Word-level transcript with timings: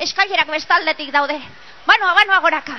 eskailerak 0.00 0.48
bestaldetik 0.48 1.12
daude. 1.12 1.38
Banoa, 1.86 2.14
banoa 2.14 2.40
goraka. 2.40 2.78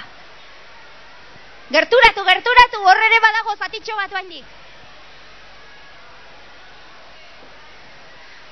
Gerturatu, 1.72 2.24
gerturatu, 2.28 2.82
horrere 2.84 3.20
badago 3.24 3.56
zatitxo 3.56 3.96
bat 3.96 4.14
oaindik. 4.14 4.46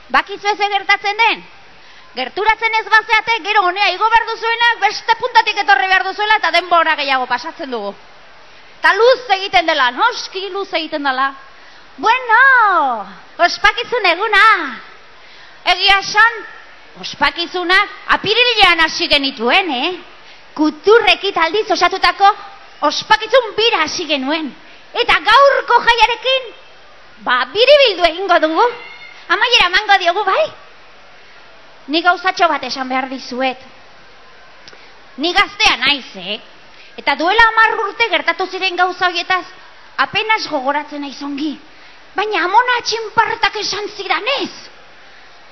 Bakizu 0.10 0.48
ez 0.48 0.58
gertatzen 0.58 1.18
den? 1.18 1.44
Gerturatzen 2.16 2.78
ez 2.80 2.86
bazeate, 2.90 3.36
gero 3.46 3.62
honea 3.68 3.90
igo 3.94 4.08
behar 4.10 4.26
duzuenak, 4.30 4.80
beste 4.82 5.16
puntatik 5.20 5.60
etorri 5.62 5.90
behar 5.92 6.06
duzuela, 6.08 6.40
eta 6.42 6.52
denbora 6.56 6.96
gehiago 6.98 7.28
pasatzen 7.30 7.70
dugu. 7.70 7.94
Ta 8.82 8.94
luz 8.96 9.20
egiten 9.36 9.68
dela, 9.68 9.92
noski 9.92 10.50
luz 10.50 10.68
egiten 10.74 11.04
dela. 11.04 11.34
Bueno, 11.98 12.40
ospakizun 13.46 14.08
eguna. 14.14 14.46
Egia 15.76 16.00
esan, 16.00 16.40
ospakizunak 17.00 17.90
apirilean 18.16 18.80
hasi 18.84 19.08
genituen, 19.08 19.72
eh? 19.72 19.92
Kuturrekit 20.56 21.38
aldiz 21.38 21.68
osatutako 21.72 22.30
ospakizun 22.90 23.54
bira 23.58 23.84
hasi 23.86 24.06
genuen. 24.08 24.50
Eta 24.94 25.20
gaurko 25.24 25.80
jaiarekin, 25.86 26.48
ba, 27.24 27.44
biribildu 27.54 28.08
egingo 28.10 28.40
dugu. 28.46 28.66
Amaiera 29.30 29.70
mango 29.70 29.98
diogu, 30.02 30.24
bai? 30.26 30.46
Ni 31.88 32.02
gauzatxo 32.02 32.48
bat 32.50 32.64
esan 32.66 32.90
behar 32.90 33.10
dizuet. 33.10 33.62
Ni 35.18 35.34
gaztea 35.34 35.76
naiz, 35.78 36.10
eh? 36.16 36.40
Eta 36.98 37.16
duela 37.16 37.46
amar 37.52 37.78
urte 37.86 38.10
gertatu 38.10 38.48
ziren 38.50 38.76
gauza 38.76 39.08
horietaz, 39.08 39.46
apenas 39.98 40.48
gogoratzen 40.50 41.02
naiz 41.02 41.22
ongi. 41.24 41.54
Baina 42.16 42.44
amona 42.44 42.80
atxinpartak 42.82 43.56
esan 43.62 43.88
zidanez. 43.96 44.52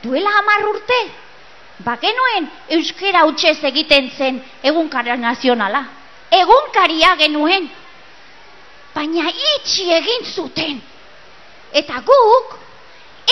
Duela 0.03 0.33
amar 0.39 0.65
urte, 0.71 0.99
bagenuen 1.85 2.49
euskera 2.77 3.25
utxez 3.29 3.57
egiten 3.69 4.09
zen 4.17 4.39
egunkara 4.63 5.15
nazionala. 5.17 5.83
Egunkaria 6.31 7.15
genuen. 7.19 7.69
Baina 8.95 9.29
itxi 9.29 9.91
egin 9.93 10.25
zuten. 10.33 10.81
Eta 11.73 12.01
guk, 12.05 12.57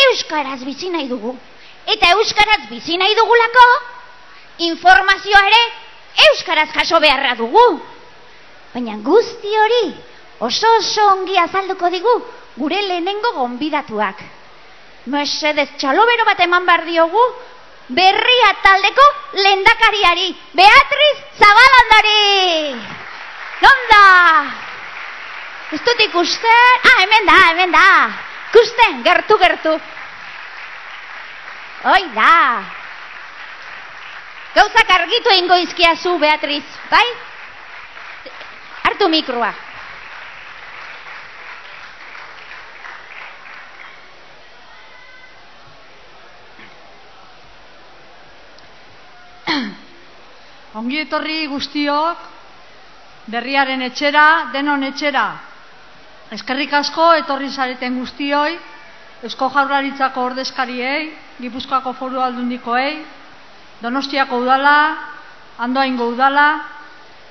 euskaraz 0.07 0.61
bizi 0.63 0.89
nahi 0.93 1.07
dugu. 1.09 1.35
Eta 1.85 2.11
euskaraz 2.17 2.67
bizi 2.69 2.97
nahi 2.97 3.15
dugulako, 3.17 3.65
informazioa 4.69 5.41
ere 5.49 5.63
euskaraz 6.29 6.69
jaso 6.73 6.99
beharra 6.99 7.35
dugu. 7.35 7.65
Baina 8.73 8.97
guzti 9.03 9.57
hori 9.57 9.83
oso 10.39 10.67
oso 10.77 11.07
ongi 11.13 11.37
azalduko 11.39 11.89
digu 11.89 12.15
gure 12.57 12.81
lehenengo 12.81 13.31
gonbidatuak. 13.35 14.23
Mesedez 15.05 15.69
txalobero 15.77 16.25
bat 16.25 16.39
eman 16.45 16.65
behar 16.65 16.85
diogu 16.85 17.23
berria 17.87 18.51
taldeko 18.63 19.05
lendakariari. 19.33 20.29
Beatriz 20.53 21.17
Zabalandari! 21.39 22.75
Nonda? 23.61 24.05
Ez 25.71 25.81
dut 25.81 25.99
ikusten? 26.07 26.79
Ah, 26.85 26.97
hemen 27.03 27.25
da, 27.25 27.37
hemen 27.49 27.71
da. 27.71 27.85
Ikusten, 28.49 29.03
gertu, 29.03 29.37
gertu. 29.37 29.75
Oi 31.91 32.03
da. 32.15 32.63
Gauzak 34.55 34.91
argitu 34.97 35.33
ingo 35.35 35.55
izkiazu, 35.67 36.17
Beatriz, 36.17 36.63
bai? 36.89 37.07
hartu 38.85 39.09
mikroa. 39.09 39.53
Ongi 50.75 50.97
etorri 51.05 51.45
guztiok, 51.47 52.23
berriaren 53.31 53.85
etxera, 53.85 54.51
denon 54.51 54.83
etxera. 54.83 55.23
Eskerrik 56.35 56.73
asko 56.75 57.13
etorri 57.21 57.47
zareten 57.49 57.95
guztioi, 58.01 58.57
Eusko 59.23 59.47
Jaurlaritzako 59.53 60.25
ordezkariei, 60.31 61.13
Gipuzkoako 61.39 61.93
foru 61.95 62.19
aldundikoei, 62.19 62.91
Donostiako 63.79 64.41
udala, 64.43 64.75
Andoaingo 65.63 66.09
udala, 66.11 66.47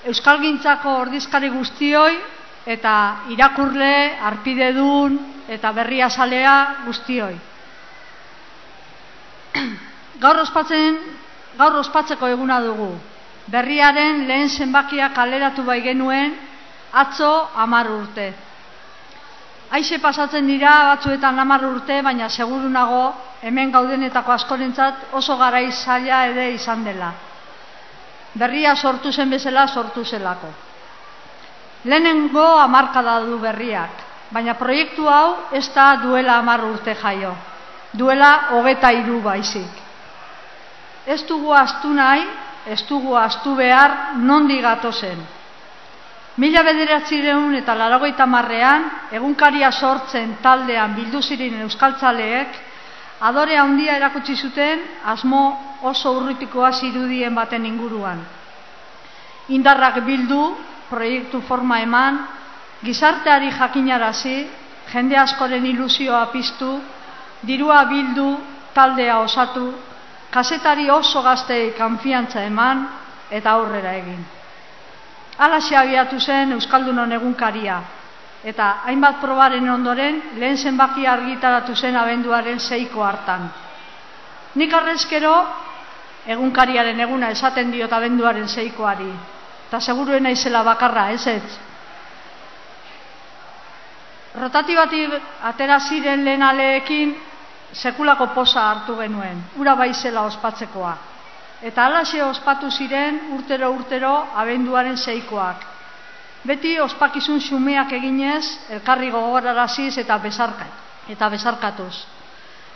Euskalgintzako 0.08 0.96
ordizkari 1.04 1.52
guztioi 1.52 2.16
eta 2.64 2.96
irakurle, 3.28 3.94
arpidedun 4.32 5.18
eta 5.52 5.72
berria 5.76 6.08
salea 6.08 6.58
guztioi. 6.86 7.34
Gaur 10.24 10.46
ospatzen, 10.48 11.02
gaur 11.58 11.84
ospatzeko 11.84 12.32
eguna 12.32 12.62
dugu. 12.64 12.94
Berriaren 13.46 14.26
lehen 14.28 14.48
zenbakia 14.48 15.10
kaleratu 15.14 15.64
bai 15.64 15.80
genuen 15.82 16.34
atzo 16.92 17.50
amar 17.56 17.90
urte. 17.90 18.32
Aixe 19.70 19.98
pasatzen 19.98 20.46
dira 20.46 20.72
batzuetan 20.94 21.38
amar 21.38 21.64
urte, 21.66 22.00
baina 22.02 22.28
seguru 22.28 22.68
nago 22.68 23.14
hemen 23.42 23.70
gaudenetako 23.72 24.32
askorentzat 24.32 25.12
oso 25.12 25.36
garai 25.36 25.70
zaila 25.72 26.26
ere 26.30 26.50
izan 26.54 26.84
dela 26.84 27.12
berria 28.34 28.74
sortu 28.74 29.12
zen 29.12 29.30
bezala 29.30 29.66
sortu 29.68 30.04
zelako. 30.04 30.50
Lehenengo 31.84 32.44
amarkada 32.58 33.20
du 33.24 33.38
berriak, 33.38 34.02
baina 34.30 34.54
proiektu 34.58 35.08
hau 35.08 35.50
ez 35.52 35.68
da 35.74 35.96
duela 36.02 36.38
amar 36.38 36.64
urte 36.64 36.94
jaio, 36.94 37.34
duela 37.92 38.48
hogeta 38.50 38.90
iru 38.92 39.20
baizik. 39.22 39.82
Ez 41.06 41.22
dugu 41.28 41.52
astu 41.52 41.92
nahi, 41.92 42.24
ez 42.66 42.82
dugu 42.88 43.16
astu 43.16 43.54
behar 43.54 44.16
nondi 44.16 44.60
gato 44.60 44.92
zen. 44.92 45.18
Mila 46.36 46.62
bederatzireun 46.66 47.54
eta 47.54 47.74
laragoita 47.78 48.26
marrean, 48.26 48.88
egunkaria 49.12 49.70
sortzen 49.70 50.36
taldean 50.42 50.94
bildu 50.96 51.20
zirin 51.22 51.60
euskaltzaleek, 51.62 52.56
adore 53.20 53.56
handia 53.56 53.94
erakutsi 53.96 54.34
zuten 54.34 54.82
asmo 55.04 55.42
oso 55.82 56.10
urritikoa 56.18 56.72
zirudien 56.72 57.34
baten 57.34 57.66
inguruan. 57.66 58.18
Indarrak 59.48 60.00
bildu, 60.04 60.40
proiektu 60.90 61.40
forma 61.46 61.78
eman, 61.84 62.18
gizarteari 62.82 63.52
jakinarazi, 63.52 64.36
jende 64.92 65.16
askoren 65.16 65.66
ilusioa 65.66 66.26
piztu, 66.32 66.80
dirua 67.42 67.84
bildu, 67.84 68.28
taldea 68.74 69.20
osatu, 69.20 69.70
kasetari 70.34 70.90
oso 70.90 71.22
gaztei 71.22 71.70
kanfiantza 71.78 72.42
eman 72.42 72.88
eta 73.30 73.52
aurrera 73.54 73.92
egin. 73.94 74.22
Alaxe 75.38 75.76
abiatu 75.78 76.18
zen 76.18 76.52
Euskaldunon 76.56 77.12
egunkaria, 77.14 77.76
eta 78.44 78.70
hainbat 78.90 79.20
probaren 79.22 79.68
ondoren 79.70 80.20
lehen 80.38 80.58
zenbaki 80.58 81.06
argitaratu 81.06 81.74
zen 81.74 81.96
abenduaren 81.96 82.58
zeiko 82.58 83.04
hartan. 83.06 83.46
Nik 84.54 84.74
arrezkero 84.74 85.34
egunkariaren 86.34 87.00
eguna 87.06 87.30
esaten 87.34 87.70
diot 87.70 87.92
abenduaren 87.92 88.48
zeikoari, 88.48 89.10
eta 89.68 89.80
seguruen 89.80 90.26
izela 90.30 90.62
bakarra, 90.66 91.08
ez 91.10 91.26
ez. 91.26 91.58
Rotatibati 94.34 95.06
atera 95.50 95.78
ziren 95.78 96.24
lehen 96.24 96.42
aleekin 96.42 97.14
sekulako 97.74 98.30
posa 98.34 98.70
hartu 98.70 98.96
genuen, 98.96 99.42
ura 99.56 99.74
baizela 99.74 100.22
ospatzekoa. 100.30 100.96
Eta 101.62 101.86
alaxe 101.86 102.22
ospatu 102.22 102.70
ziren 102.70 103.20
urtero 103.36 103.70
urtero 103.72 104.16
abenduaren 104.34 104.96
zeikoak, 104.96 105.74
Beti 106.44 106.74
ospakizun 106.76 107.38
xumeak 107.40 107.94
eginez, 107.96 108.44
elkarri 108.76 109.08
gogoraraziz 109.12 109.94
eta 110.02 110.18
bezarkat, 110.20 110.82
eta 111.08 111.28
bezarkatuz. 111.32 111.94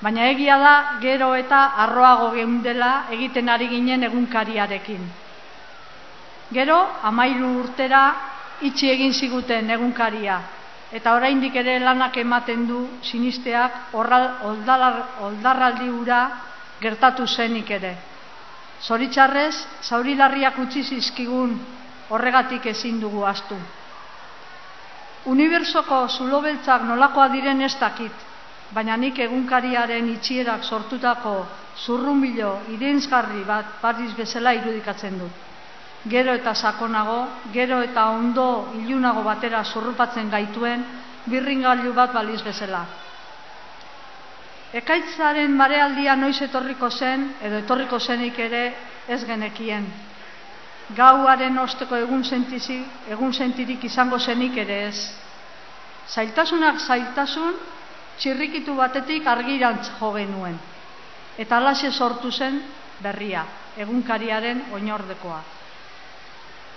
Baina 0.00 0.28
egia 0.32 0.56
da, 0.62 0.74
gero 1.02 1.34
eta 1.36 1.58
arroago 1.84 2.30
geundela 2.32 2.92
egiten 3.12 3.48
ari 3.52 3.68
ginen 3.68 4.06
egunkariarekin. 4.08 5.04
Gero, 6.56 6.78
amairu 7.10 7.50
urtera, 7.60 8.02
itxi 8.64 8.88
egin 8.94 9.12
ziguten 9.12 9.68
egunkaria, 9.76 10.38
eta 10.90 11.14
oraindik 11.14 11.56
ere 11.56 11.78
lanak 11.80 12.16
ematen 12.16 12.66
du 12.66 12.78
sinisteak 13.02 13.94
oldarraldi 13.94 15.90
ura 15.90 16.20
gertatu 16.80 17.26
zenik 17.26 17.70
ere. 17.70 17.96
Zoritxarrez, 18.80 19.54
zaurilarriak 19.82 20.58
utzi 20.58 20.82
zizkigun 20.82 21.58
horregatik 22.08 22.66
ezin 22.66 23.00
dugu 23.00 23.24
astu. 23.26 23.58
Unibertsoko 25.28 26.06
zulobeltzak 26.08 26.84
nolakoa 26.88 27.28
diren 27.28 27.60
ez 27.62 27.74
dakit, 27.80 28.14
baina 28.70 28.96
nik 28.96 29.18
egunkariaren 29.18 30.08
itxierak 30.14 30.64
sortutako 30.64 31.34
zurrumilo 31.84 32.62
irenzgarri 32.68 33.44
bat 33.44 33.80
barriz 33.82 34.14
bezala 34.16 34.54
irudikatzen 34.54 35.18
dut. 35.18 35.32
Gero 36.06 36.32
eta 36.34 36.54
sakonago, 36.54 37.26
gero 37.52 37.82
eta 37.82 38.10
ondo 38.14 38.70
ilunago 38.78 39.24
batera 39.26 39.64
zurrupatzen 39.64 40.30
gaituen 40.30 40.84
birringailu 41.26 41.92
bat 41.92 42.12
baliz 42.14 42.42
bezala. 42.42 42.84
Ekaitzaren 44.78 45.54
marealdia 45.56 46.14
noiz 46.16 46.40
etorriko 46.44 46.90
zen, 46.90 47.34
edo 47.42 47.58
etorriko 47.64 47.98
zenik 47.98 48.38
ere 48.38 48.62
ez 49.08 49.24
genekien. 49.26 49.86
Gauaren 50.96 51.58
osteko 51.58 51.96
egun 51.96 52.24
sentizi, 52.24 52.78
egun 53.08 53.32
sentirik 53.32 53.84
izango 53.84 54.18
zenik 54.18 54.56
ere 54.56 54.78
ez. 54.88 54.98
Zailtasunak 56.08 56.80
zailtasun, 56.80 57.58
txirrikitu 58.18 58.74
batetik 58.76 59.26
argirantz 59.26 59.90
jo 59.98 60.12
genuen. 60.14 60.56
Eta 61.38 61.58
alaxe 61.58 61.90
sortu 61.92 62.30
zen 62.30 62.62
berria, 63.00 63.44
egunkariaren 63.76 64.68
oinordekoa. 64.72 65.57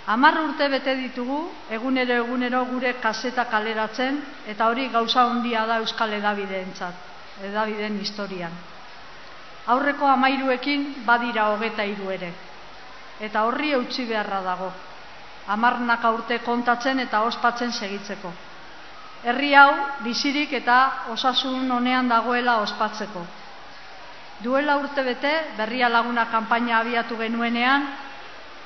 Amar 0.04 0.34
urte 0.42 0.66
bete 0.68 0.96
ditugu, 0.98 1.66
egunero 1.70 2.14
egunero 2.24 2.64
gure 2.66 2.96
kaseta 2.98 3.44
kaleratzen, 3.46 4.18
eta 4.50 4.66
hori 4.66 4.88
gauza 4.90 5.22
handia 5.22 5.62
da 5.66 5.78
Euskal 5.78 6.12
Edabideentzat, 6.18 6.94
Edabideen 7.38 8.00
historian. 8.00 8.56
Aurreko 9.66 10.06
amairuekin 10.10 11.04
badira 11.06 11.46
hogeta 11.52 11.86
hiru 11.86 12.10
ere, 12.10 12.32
eta 13.20 13.44
horri 13.46 13.70
eutxi 13.78 14.08
beharra 14.08 14.42
dago. 14.42 14.72
Amarnak 15.54 16.04
urte 16.10 16.40
kontatzen 16.42 16.98
eta 16.98 17.22
ospatzen 17.22 17.70
segitzeko. 17.70 18.32
Herri 19.22 19.54
hau 19.54 20.02
bizirik 20.02 20.52
eta 20.52 21.06
osasun 21.14 21.70
honean 21.70 22.08
dagoela 22.08 22.58
ospatzeko. 22.66 23.22
Duela 24.42 24.76
urte 24.82 25.02
bete, 25.06 25.32
berria 25.56 25.88
laguna 25.88 26.26
kanpaina 26.26 26.80
abiatu 26.80 27.16
genuenean, 27.16 27.86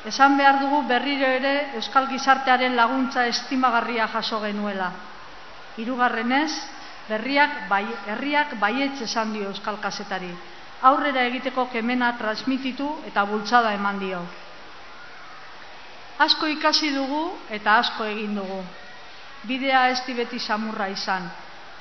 Esan 0.07 0.37
behar 0.39 0.61
dugu 0.63 0.85
berriro 0.87 1.27
ere 1.27 1.75
Euskal 1.75 2.07
Gizartearen 2.07 2.77
laguntza 2.79 3.25
estimagarria 3.27 4.07
jaso 4.07 4.39
genuela. 4.39 4.93
Hirugarrenez, 5.83 6.53
berriak 7.09 7.65
bai, 7.69 7.83
herriak 8.13 8.55
baietz 8.61 9.01
esan 9.03 9.33
dio 9.35 9.49
Euskal 9.51 9.81
Kasetari. 9.83 10.31
Aurrera 10.87 11.25
egiteko 11.27 11.65
kemena 11.73 12.13
transmititu 12.21 12.87
eta 13.09 13.25
bultzada 13.27 13.73
eman 13.75 13.99
dio. 13.99 14.21
Asko 16.23 16.47
ikasi 16.55 16.93
dugu 16.95 17.25
eta 17.51 17.75
asko 17.83 18.07
egin 18.07 18.39
dugu. 18.39 18.61
Bidea 19.43 19.89
ez 19.91 20.07
beti 20.07 20.39
samurra 20.39 20.87
izan, 20.89 21.27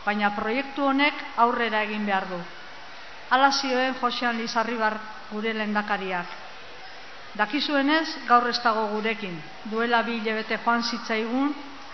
baina 0.05 0.33
proiektu 0.35 0.87
honek 0.89 1.21
aurrera 1.45 1.83
egin 1.85 2.05
behar 2.05 2.25
du. 2.29 2.41
Ala 3.29 3.51
zioen 3.51 3.93
Josean 4.01 4.37
Lizarribar 4.37 4.97
gure 5.29 5.53
lendakariak. 5.53 6.44
Dakizuenez, 7.35 8.07
gaur 8.27 8.47
ez 8.47 8.61
dago 8.63 8.87
gurekin. 8.93 9.35
Duela 9.67 10.01
bi 10.07 10.19
hilabete 10.21 10.57
joan 10.63 10.83
zitzaigun, 10.83 11.49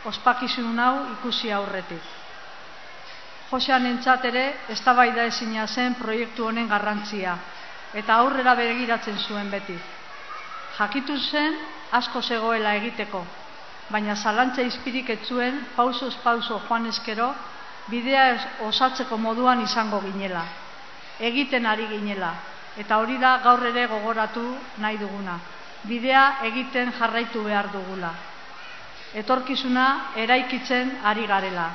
ospakizun 0.06 0.80
hau 0.80 0.96
ikusi 1.16 1.52
aurretik. 1.52 2.04
Josean 3.50 3.86
entzat 3.90 4.26
ere, 4.30 4.44
ez 4.70 4.80
da 4.86 4.94
ezina 5.26 5.66
zen 5.68 5.96
proiektu 5.96 6.46
honen 6.46 6.68
garrantzia, 6.68 7.38
eta 7.94 8.16
aurrera 8.16 8.56
begiratzen 8.56 9.18
zuen 9.18 9.50
beti. 9.50 9.78
Jakitu 10.78 11.18
zen, 11.18 11.58
asko 11.92 12.22
zegoela 12.22 12.76
egiteko, 12.76 13.26
baina 13.90 14.16
zalantza 14.16 14.62
izpirik 14.62 15.10
etzuen, 15.10 15.66
pausoz 15.76 16.16
pauso 16.24 16.62
joan 16.68 16.86
eskero, 16.86 17.34
bidea 17.88 18.38
osatzeko 18.60 19.18
moduan 19.18 19.62
izango 19.62 20.00
ginela. 20.02 20.46
Egiten 21.20 21.66
ari 21.66 21.88
ginela, 21.88 22.32
Eta 22.78 22.98
hori 22.98 23.18
da 23.20 23.38
gaur 23.44 23.66
ere 23.68 23.88
gogoratu 23.88 24.44
nahi 24.78 24.98
duguna. 24.98 25.40
Bidea 25.84 26.26
egiten 26.48 26.92
jarraitu 26.98 27.44
behar 27.44 27.72
dugula. 27.74 28.12
Etorkizuna 29.14 29.88
eraikitzen 30.16 31.00
ari 31.04 31.26
garela. 31.28 31.70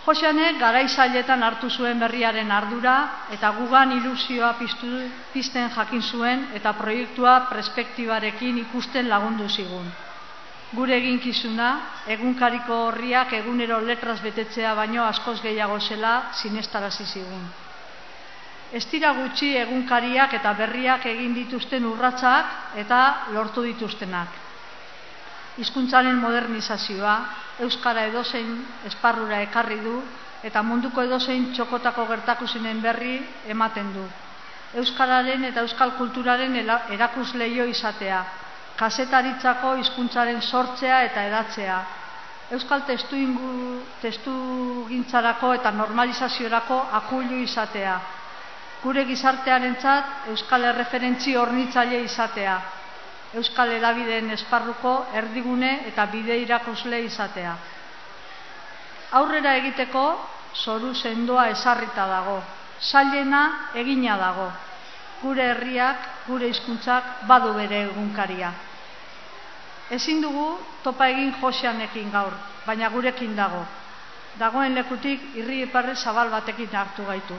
Joseane 0.00 0.52
garaizailetan 0.60 1.42
hartu 1.42 1.68
zuen 1.70 1.98
berriaren 2.00 2.50
ardura 2.50 2.94
eta 3.36 3.50
gugan 3.58 3.92
ilusioa 3.96 4.54
piztu, 4.58 4.88
pizten 5.32 5.68
jakin 5.74 6.02
zuen 6.02 6.46
eta 6.56 6.72
proiektua 6.78 7.34
perspektibarekin 7.50 8.62
ikusten 8.62 9.08
lagundu 9.08 9.48
zigun. 9.48 9.90
Gure 10.72 10.96
eginkizuna, 10.96 11.70
egunkariko 12.14 12.76
horriak 12.86 13.32
egunero 13.42 13.80
letraz 13.80 14.20
betetzea 14.22 14.74
baino 14.74 15.04
askoz 15.04 15.40
gehiago 15.42 15.80
zela 15.80 16.14
sinestarazi 16.42 17.04
zigun. 17.04 17.44
Ez 18.70 18.84
dira 18.86 19.10
gutxi 19.18 19.48
egunkariak 19.58 20.36
eta 20.38 20.52
berriak 20.54 21.06
egin 21.10 21.32
dituzten 21.34 21.86
urratsak 21.90 22.78
eta 22.78 22.98
lortu 23.34 23.64
dituztenak. 23.66 24.36
Hizkuntzaren 25.58 26.20
modernizazioa, 26.22 27.14
euskara 27.66 28.04
edozein 28.12 28.52
esparrura 28.86 29.40
ekarri 29.46 29.80
du 29.82 29.96
eta 30.46 30.62
munduko 30.62 31.02
edozein 31.02 31.48
txokotako 31.52 32.06
gertakusinen 32.12 32.78
berri 32.80 33.16
ematen 33.54 33.90
du. 33.96 34.04
Euskararen 34.80 35.44
eta 35.50 35.66
euskal 35.66 35.96
kulturaren 35.98 36.54
erakusleio 36.94 37.66
izatea, 37.66 38.20
kasetaritzako 38.78 39.74
hizkuntzaren 39.82 40.38
sortzea 40.40 41.02
eta 41.08 41.26
edatzea, 41.26 41.80
euskal 42.54 42.86
testu, 42.86 43.18
ingu, 43.18 43.82
testu 44.00 44.32
gintzarako 44.88 45.52
eta 45.58 45.74
normalizaziorako 45.74 46.80
akuilu 47.02 47.42
izatea, 47.42 47.98
gure 48.82 49.04
gizartearentzat 49.04 50.28
euskal 50.32 50.64
erreferentzi 50.70 51.34
hornitzaile 51.36 52.00
izatea, 52.06 52.54
euskal 53.36 53.74
edabideen 53.76 54.32
esparruko 54.36 54.94
erdigune 55.20 55.72
eta 55.90 56.06
bide 56.12 56.38
irakusle 56.44 57.02
izatea. 57.04 57.52
Aurrera 59.20 59.54
egiteko 59.60 60.04
zoru 60.64 60.94
sendoa 60.94 61.48
esarrita 61.52 62.06
dago, 62.08 62.38
sailena 62.80 63.42
egina 63.74 64.16
dago, 64.16 64.48
gure 65.20 65.50
herriak, 65.52 66.08
gure 66.26 66.48
hizkuntzak 66.48 67.26
badu 67.28 67.52
bere 67.54 67.84
egunkaria. 67.90 68.52
Ezin 69.90 70.22
dugu 70.22 70.48
topa 70.82 71.10
egin 71.12 71.34
joseanekin 71.42 72.10
gaur, 72.10 72.32
baina 72.64 72.88
gurekin 72.88 73.36
dago. 73.36 73.64
Dagoen 74.38 74.74
lekutik 74.74 75.34
irri 75.34 75.66
zabal 75.94 76.30
batekin 76.30 76.70
hartu 76.72 77.04
gaitu 77.04 77.36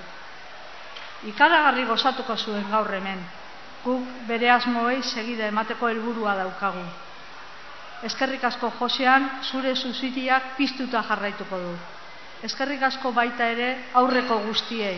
ikaragarri 1.30 1.86
gozatuko 1.86 2.36
zuen 2.38 2.66
gaur 2.72 2.90
hemen. 2.94 3.22
Guk 3.84 4.06
bere 4.28 4.50
asmoei 4.52 5.02
segide 5.04 5.48
emateko 5.48 5.90
helburua 5.90 6.36
daukagu. 6.38 6.84
Eskerrik 8.04 8.44
asko 8.44 8.72
Josean 8.80 9.28
zure 9.44 9.76
zuzitiak 9.76 10.56
piztuta 10.58 11.04
jarraituko 11.08 11.58
du. 11.58 11.74
Eskerrik 12.44 12.82
asko 12.84 13.12
baita 13.14 13.46
ere 13.54 13.68
aurreko 13.94 14.40
guztiei. 14.48 14.98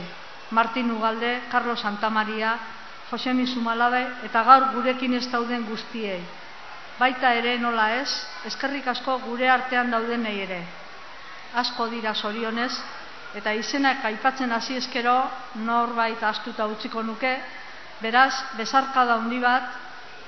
Martin 0.52 0.92
Ugalde, 0.92 1.42
Carlos 1.52 1.82
Santamaria, 1.82 2.58
Jose 3.10 3.34
Misumalabe 3.34 4.02
eta 4.24 4.44
gaur 4.48 4.70
gurekin 4.76 5.14
ez 5.14 5.26
dauden 5.32 5.66
guztiei. 5.68 6.22
Baita 7.00 7.34
ere 7.34 7.58
nola 7.60 7.90
ez, 8.00 8.10
eskerrik 8.46 8.88
asko 8.88 9.18
gure 9.26 9.50
artean 9.50 9.92
daudenei 9.92 10.40
ere. 10.46 10.62
Asko 11.60 11.88
dira 11.90 12.14
sorionez, 12.14 12.72
eta 13.36 13.54
izenak 13.58 14.06
aipatzen 14.06 14.52
hasi 14.52 14.78
eskero 14.78 15.16
norbait 15.66 16.22
astuta 16.24 16.68
utziko 16.68 17.02
nuke, 17.04 17.34
beraz, 18.02 18.34
bezarka 18.58 19.06
da 19.06 19.18
handi 19.18 19.40
bat, 19.40 19.70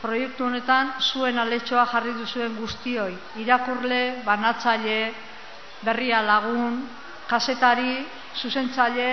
proiektu 0.01 0.45
honetan 0.45 0.93
zuen 1.01 1.39
aletxoa 1.39 1.85
jarri 1.91 2.13
duzuen 2.17 2.55
guztioi, 2.59 3.15
irakurle, 3.41 4.21
banatzaile, 4.25 4.99
berria 5.85 6.21
lagun, 6.21 6.81
kasetari, 7.27 8.05
zuzentzaile, 8.35 9.09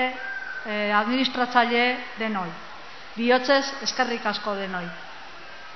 eh, 0.66 0.92
administratzaile 0.94 1.86
denoi. 2.18 2.50
Biotzez, 3.16 3.64
eskerrik 3.82 4.26
asko 4.26 4.54
denoi. 4.56 4.86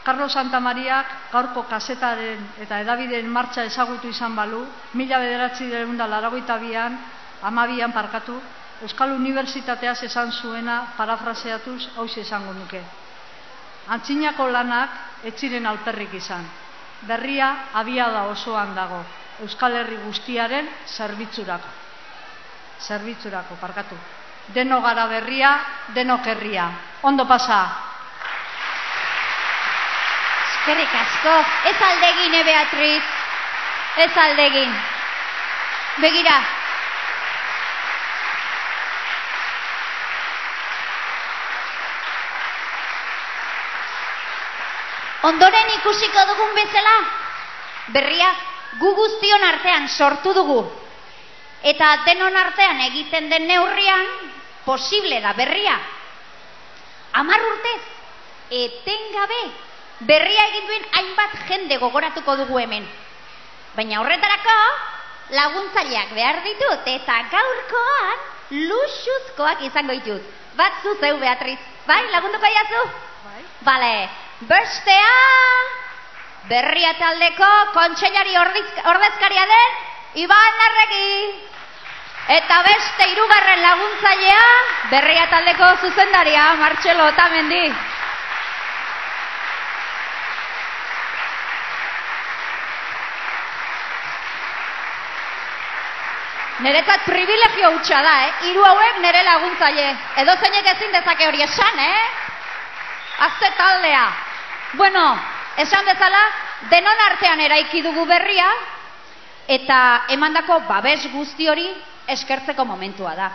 Carlos 0.06 0.32
Santa 0.32 0.60
Mariak 0.60 1.06
gaurko 1.32 1.64
kasetaren 1.66 2.44
eta 2.62 2.78
edabideen 2.80 3.26
martxa 3.28 3.64
ezagutu 3.66 4.08
izan 4.08 4.36
balu, 4.36 4.62
mila 4.94 5.18
bederatzi 5.18 5.66
deunda 5.70 6.06
laragoita 6.06 6.58
bian, 6.62 6.98
amabian 7.42 7.92
parkatu, 7.92 8.40
Euskal 8.82 9.14
Unibertsitateaz 9.16 10.02
esan 10.04 10.32
zuena 10.32 10.92
parafraseatuz 10.96 11.88
hau 11.96 12.04
esango 12.04 12.52
nuke. 12.52 12.82
Antzinako 13.88 14.48
lanak 14.50 15.24
etziren 15.24 15.66
alperrik 15.66 16.12
izan. 16.14 16.44
Berria 17.08 17.70
abiada 17.72 18.26
osoan 18.28 18.74
dago. 18.74 19.00
Euskal 19.44 19.76
Herri 19.80 19.96
guztiaren 20.04 20.68
zerbitzurako. 20.86 21.68
Zerbitzurako, 22.80 23.56
parkatu. 23.60 23.96
Deno 24.52 24.80
gara 24.80 25.06
berria, 25.06 25.52
deno 25.94 26.20
kerria. 26.22 26.68
Ondo 27.02 27.26
pasa. 27.26 27.60
Eskerrik 30.50 30.94
asko, 31.00 31.34
ez 31.70 31.76
aldegin, 31.88 32.36
Beatriz. 32.44 33.02
Ez 33.96 34.12
aldegin. 34.16 34.72
Begira, 36.02 36.40
Ondoren 45.26 45.70
ikusiko 45.80 46.24
dugun 46.28 46.52
bezala, 46.54 46.96
berria 47.94 48.28
gu 48.78 48.92
guztion 48.94 49.44
artean 49.48 49.88
sortu 49.88 50.34
dugu. 50.36 50.60
Eta 51.66 51.88
denon 52.06 52.36
artean 52.36 52.82
egiten 52.86 53.30
den 53.32 53.46
neurrian, 53.48 54.06
posible 54.64 55.20
da 55.24 55.32
berria. 55.38 55.76
Amar 57.22 57.42
urtez, 57.48 57.80
etengabe, 58.50 59.40
berria 60.10 60.44
egin 60.52 60.68
duen 60.68 60.86
hainbat 61.00 61.34
jende 61.48 61.78
gogoratuko 61.82 62.36
dugu 62.42 62.60
hemen. 62.60 62.86
Baina 63.74 64.02
horretarako, 64.02 64.58
laguntzaileak 65.40 66.12
behar 66.14 66.42
ditut, 66.44 66.86
eta 66.92 67.16
gaurkoan, 67.32 68.22
luxuzkoak 68.68 69.66
izango 69.70 69.96
ditut. 69.98 70.30
Bat 70.56 70.84
zuzeu, 70.84 71.18
Beatriz. 71.18 71.58
Bai, 71.88 72.04
lagunduko 72.12 72.52
jazu? 72.58 72.84
Bai. 73.24 73.42
Bale, 73.66 73.92
bestea, 74.40 75.12
berria 76.48 76.92
taldeko 77.00 77.48
kontseilari 77.72 78.36
ordezkaria 78.36 79.46
den, 79.52 79.76
Iban 80.20 80.62
Arregi. 80.68 81.34
Eta 82.36 82.62
beste 82.66 83.06
hirugarren 83.12 83.62
laguntzailea, 83.62 84.46
berria 84.90 85.26
taldeko 85.30 85.68
zuzendaria, 85.80 86.54
Martxelo 86.58 87.06
Otamendi. 87.06 87.68
Neretzat 96.66 97.04
privilegio 97.04 97.70
hutsa 97.76 98.00
da, 98.02 98.14
eh? 98.26 98.30
Hiru 98.48 98.64
hauek 98.64 98.98
nere 99.04 99.22
laguntzaile. 99.22 99.90
Edo 100.22 100.34
zeinek 100.40 100.70
ezin 100.72 100.94
dezake 100.96 101.28
hori 101.28 101.44
esan, 101.44 101.78
eh? 101.78 102.35
Azte 103.18 103.50
taldea. 103.56 104.06
Bueno, 104.74 105.18
esan 105.56 105.84
bezala, 105.84 106.22
denon 106.70 107.00
artean 107.10 107.40
eraiki 107.40 107.82
dugu 107.82 108.04
berria, 108.06 108.48
eta 109.48 110.06
emandako 110.12 110.60
babes 110.68 111.06
guzti 111.12 111.48
hori 111.48 111.66
eskertzeko 112.12 112.64
momentua 112.64 113.14
da. 113.14 113.30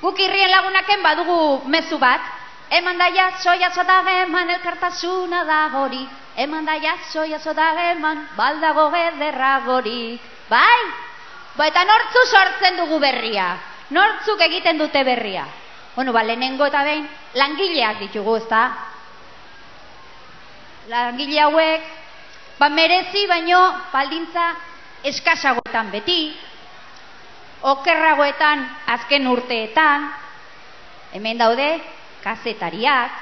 Guk 0.00 0.18
irrien 0.22 0.50
lagunaken 0.50 1.02
badugu 1.02 1.38
mezu 1.66 1.98
bat, 1.98 2.22
eman 2.70 2.98
da 2.98 3.10
jaso, 3.10 3.54
jaso 3.58 3.84
da 3.84 4.00
geman 4.06 4.50
elkartasuna 4.56 5.44
da 5.44 5.60
gori, 5.72 6.04
eman 6.36 6.64
da 6.64 6.78
jaso, 6.80 7.24
jaso 7.26 7.54
da 7.54 7.72
geman 7.74 8.28
baldago 8.36 8.88
gederra 8.94 9.58
gori. 9.66 10.18
Bai? 10.48 10.80
Ba, 11.56 11.66
eta 11.66 11.84
nortzu 11.84 12.26
sortzen 12.30 12.76
dugu 12.78 13.00
berria? 13.02 13.56
Nortzuk 13.90 14.40
egiten 14.46 14.78
dute 14.78 15.02
berria? 15.04 15.44
Bueno, 15.96 16.12
ba, 16.12 16.22
lehenengo 16.22 16.66
eta 16.68 16.84
behin, 16.86 17.08
langileak 17.34 17.98
ditugu, 18.04 18.36
ezta? 18.38 18.87
Langile 20.88 21.36
hauek, 21.44 21.82
ba, 22.56 22.70
merezi 22.72 23.26
baino, 23.28 23.60
baldintza 23.92 24.44
eskasagoetan 25.04 25.90
beti, 25.92 26.32
okerragoetan 27.68 28.62
azken 28.94 29.28
urteetan, 29.28 30.06
hemen 31.12 31.42
daude 31.42 31.66
kazetariak, 32.24 33.18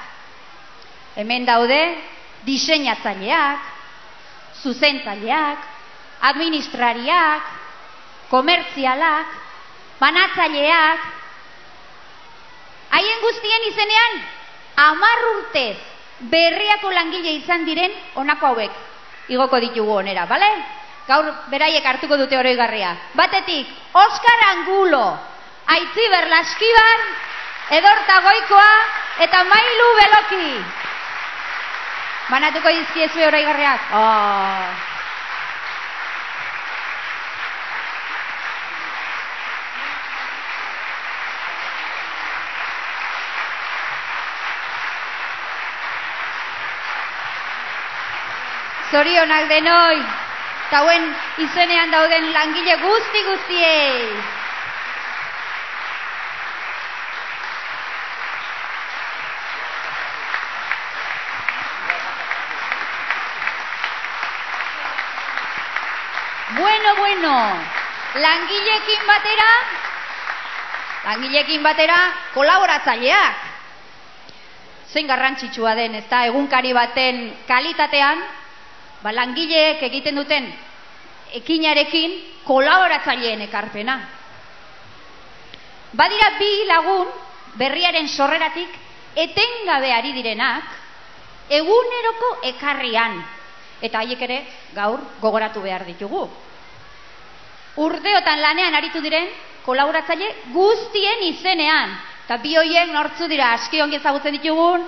hemen 1.19 1.43
daude 1.49 1.81
diseinatzaileak, 2.47 3.67
zuzentzaileak, 4.63 5.67
administrariak, 6.31 7.51
komertzialak, 8.31 9.35
banatzaileak, 9.99 11.03
haien 12.95 13.21
guztien 13.27 13.69
izenean, 13.73 14.17
amar 14.87 15.27
urtez 15.35 15.86
berriako 16.19 16.91
langile 16.91 17.37
izan 17.37 17.65
diren 17.65 17.93
honako 18.15 18.53
hauek, 18.53 18.71
igoko 19.29 19.59
ditugu 19.59 19.99
onera, 20.01 20.25
bale? 20.25 20.49
Gaur 21.07 21.29
beraiek 21.51 21.85
hartuko 21.85 22.17
dute 22.17 22.37
oroigarria. 22.37 22.95
Batetik, 23.15 23.67
Oskar 23.93 24.43
Angulo, 24.49 25.05
Aitzi 25.67 26.09
Berlaskibar, 26.11 27.05
Edorta 27.79 28.19
Goikoa 28.25 28.73
eta 29.23 29.43
Mailu 29.43 29.87
Beloki. 30.01 30.51
Banatuko 32.27 32.75
dizkiezu 32.75 33.23
oroigarriak. 33.23 33.89
Oh. 33.95 34.86
Zorionak 48.91 49.49
denoi 49.49 49.99
eta 50.67 50.81
izenean 51.43 51.91
dauden 51.91 52.33
langile 52.33 52.75
guzti 52.81 53.23
guztiei. 53.23 54.19
Bueno, 66.57 66.95
bueno, 66.95 67.33
langilekin 68.15 69.07
batera, 69.07 69.51
langilekin 71.05 71.63
batera 71.63 71.99
kolaboratzaileak. 72.33 73.45
Zein 74.91 75.07
garrantzitsua 75.07 75.75
den, 75.75 75.95
ezta 75.95 76.25
egunkari 76.25 76.73
baten 76.73 77.37
kalitatean, 77.47 78.23
ba, 79.03 79.11
langileek 79.11 79.83
egiten 79.89 80.15
duten 80.15 80.47
ekinarekin 81.39 82.17
kolaboratzaileen 82.47 83.41
ekarpena. 83.47 83.97
Badira 85.97 86.29
bi 86.39 86.51
lagun 86.67 87.07
berriaren 87.57 88.07
sorreratik 88.07 88.69
etengabe 89.15 89.91
ari 89.93 90.13
direnak 90.13 90.75
eguneroko 91.49 92.31
ekarrian 92.51 93.17
eta 93.81 94.01
haiek 94.01 94.21
ere 94.27 94.39
gaur 94.75 94.99
gogoratu 95.21 95.61
behar 95.61 95.85
ditugu. 95.85 96.27
Urdeotan 97.77 98.41
lanean 98.41 98.75
aritu 98.75 99.01
diren 99.01 99.29
kolaboratzaile 99.65 100.29
guztien 100.53 101.23
izenean 101.29 101.95
eta 102.25 102.37
bi 102.43 102.55
hoien 102.57 102.91
nortzu 102.93 103.27
dira 103.31 103.53
aski 103.55 103.81
ongi 103.81 103.99
ezagutzen 104.01 104.35
ditugun 104.39 104.83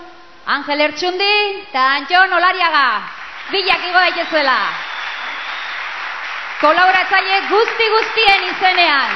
Angel 0.50 0.82
Ertsundi 0.82 1.34
eta 1.70 1.84
Antxon 2.00 2.34
Olariaga 2.34 2.86
bilak 3.51 3.84
igo 3.89 4.00
daitezuela. 4.06 4.60
Kolaboratzaile 6.62 7.41
guzti 7.50 7.89
guztien 7.96 8.48
izenean. 8.51 9.13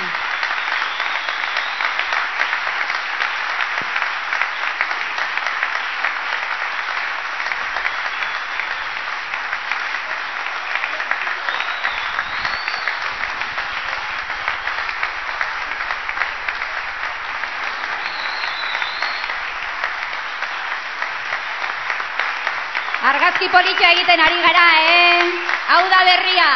Argazki 23.33 23.49
politia 23.49 23.91
egiten 23.93 24.19
ari 24.19 24.41
gara, 24.41 24.65
eh? 24.79 25.23
Hau 25.69 25.89
da 25.89 26.03
berria. 26.05 26.49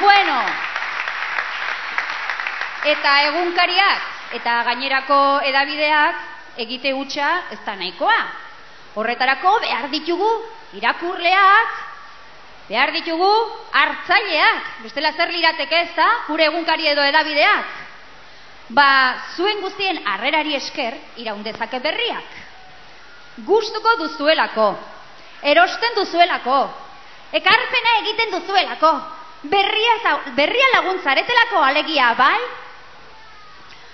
Bueno, 0.00 0.40
eta 2.84 3.14
egunkariak, 3.28 4.00
eta 4.34 4.62
gainerako 4.64 5.40
edabideak, 5.48 6.16
egite 6.58 6.92
hutsa 6.92 7.44
ez 7.50 7.58
da 7.64 7.74
nahikoa. 7.74 8.20
Horretarako 8.96 9.60
behar 9.60 9.88
ditugu 9.90 10.28
irakurleak, 10.76 11.72
behar 12.68 12.92
ditugu 12.92 13.32
hartzaileak, 13.72 14.82
bestela 14.82 15.12
zer 15.12 15.30
lirateke 15.30 15.80
ez 15.86 15.94
da, 15.96 16.10
gure 16.28 16.44
egunkari 16.44 16.86
edo 16.86 17.02
edabideak. 17.02 17.78
Ba, 18.70 19.16
zuen 19.36 19.60
guztien 19.60 20.04
harrerari 20.06 20.54
esker 20.54 20.94
iraundezake 21.16 21.80
berriak 21.80 22.39
gustuko 23.46 23.96
duzuelako, 24.02 24.66
erosten 25.42 25.96
duzuelako, 25.96 26.58
ekarpena 27.32 27.96
egiten 28.02 28.34
duzuelako, 28.34 28.92
berria, 29.42 30.16
berria 30.36 30.72
laguntzaretelako 30.74 31.62
alegia, 31.64 32.12
bai? 32.18 32.40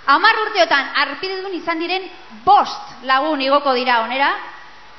Amar 0.07 0.39
urteotan 0.45 0.93
arpidedun 1.03 1.55
izan 1.57 1.79
diren 1.83 2.05
bost 2.45 3.03
lagun 3.03 3.41
igoko 3.43 3.73
dira 3.75 4.01
onera, 4.05 4.29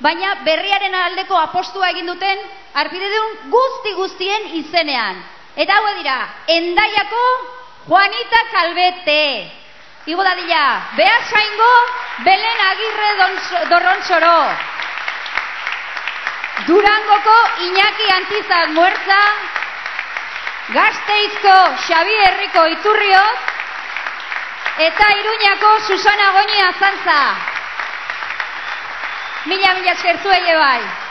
baina 0.01 0.35
berriaren 0.45 0.95
aldeko 0.95 1.37
apostua 1.37 1.91
egin 1.95 2.07
duten 2.07 2.43
arpidedun 2.75 3.51
guzti 3.55 3.95
guztien 3.97 4.51
izenean. 4.61 5.23
Eta 5.57 5.75
hau 5.75 5.95
dira, 5.97 6.19
endaiako 6.47 7.23
Juanita 7.89 8.43
Kalbete, 8.53 9.23
Igo 10.09 10.25
dadila, 10.25 10.89
Bea 10.97 11.19
Saingo, 11.29 11.73
Belen 12.25 12.61
Agirre 12.71 13.11
Dorrontzoro. 13.69 14.39
Durangoko 16.65 17.37
Iñaki 17.67 18.07
Antizak 18.17 18.69
Muertza, 18.71 19.21
Gazteizko 20.73 21.57
Xabi 21.85 22.17
Herriko 22.25 22.65
Iturriok 22.73 23.39
eta 24.87 25.11
Iruñako 25.21 25.71
Susana 25.89 26.31
Goñi 26.33 26.59
Azantza. 26.71 27.21
Mila 29.45 29.75
mila 29.75 29.93
esker 29.93 30.19
zuei 30.25 30.57
bai. 30.57 31.08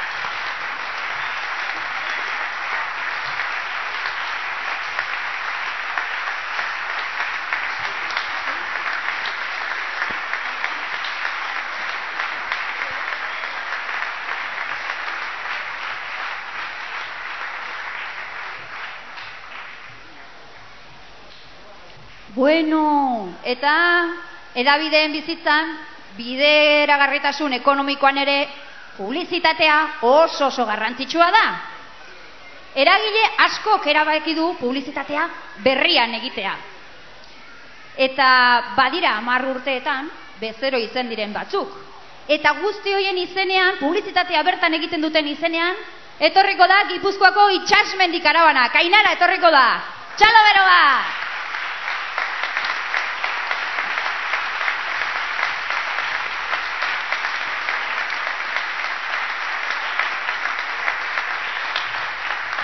Bueno, 22.37 23.33
eta 23.41 23.71
edabideen 24.53 25.09
bizitzan, 25.09 25.71
bideragarritasun 26.19 27.55
ekonomikoan 27.57 28.19
ere, 28.21 28.35
publizitatea 28.93 29.77
oso 30.05 30.51
oso 30.51 30.67
garrantzitsua 30.69 31.31
da. 31.33 31.41
Eragile 32.77 33.25
asko 33.47 33.79
erabaki 33.89 34.37
du 34.37 34.51
publizitatea 34.61 35.25
berrian 35.65 36.13
egitea. 36.21 36.53
Eta 38.05 38.29
badira 38.77 39.17
hamar 39.17 39.49
urteetan, 39.55 40.13
bezero 40.37 40.77
izen 40.77 41.09
diren 41.09 41.33
batzuk. 41.33 41.73
Eta 42.29 42.53
guzti 42.61 42.93
hoien 42.93 43.17
izenean, 43.17 43.79
publizitatea 43.81 44.43
bertan 44.45 44.77
egiten 44.77 45.01
duten 45.01 45.25
izenean, 45.33 45.73
etorriko 46.19 46.69
da 46.69 46.83
Gipuzkoako 46.93 47.49
itxasmendik 47.63 48.25
arabana. 48.29 48.69
Kainara 48.69 49.17
etorriko 49.17 49.49
da. 49.49 49.69
Txalo 50.17 50.49
bero 50.51 50.73
bat! 50.75 51.16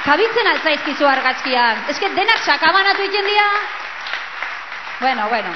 Kabitzen 0.04 0.48
altzaizkizu 0.52 1.08
argazkiak. 1.08 1.88
Ez 1.94 2.00
denak 2.16 2.44
sakabanatu 2.44 3.06
iten 3.08 3.26
dira. 3.26 3.46
Bueno, 5.00 5.30
bueno. 5.30 5.54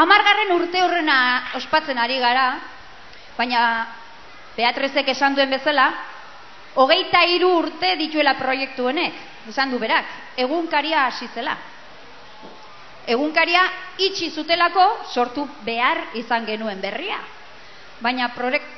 Amargarren 0.00 0.54
urte 0.54 0.82
horrena 0.82 1.18
ospatzen 1.58 1.98
ari 1.98 2.18
gara, 2.22 2.48
baina 3.36 3.62
Beatrezek 4.56 5.08
esan 5.12 5.34
duen 5.36 5.50
bezala, 5.50 5.88
hogeita 6.74 7.22
hiru 7.30 7.50
urte 7.58 7.94
dituela 7.96 8.34
proiektu 8.38 8.88
honek, 8.88 9.14
esan 9.50 9.70
du 9.70 9.78
berak, 9.78 10.06
egunkaria 10.36 11.04
hasi 11.06 11.28
zela. 11.34 11.56
Egunkaria 13.06 13.62
itxi 13.98 14.30
zutelako 14.30 14.86
sortu 15.12 15.46
behar 15.66 16.08
izan 16.14 16.46
genuen 16.46 16.80
berria 16.80 17.18
baina 18.00 18.30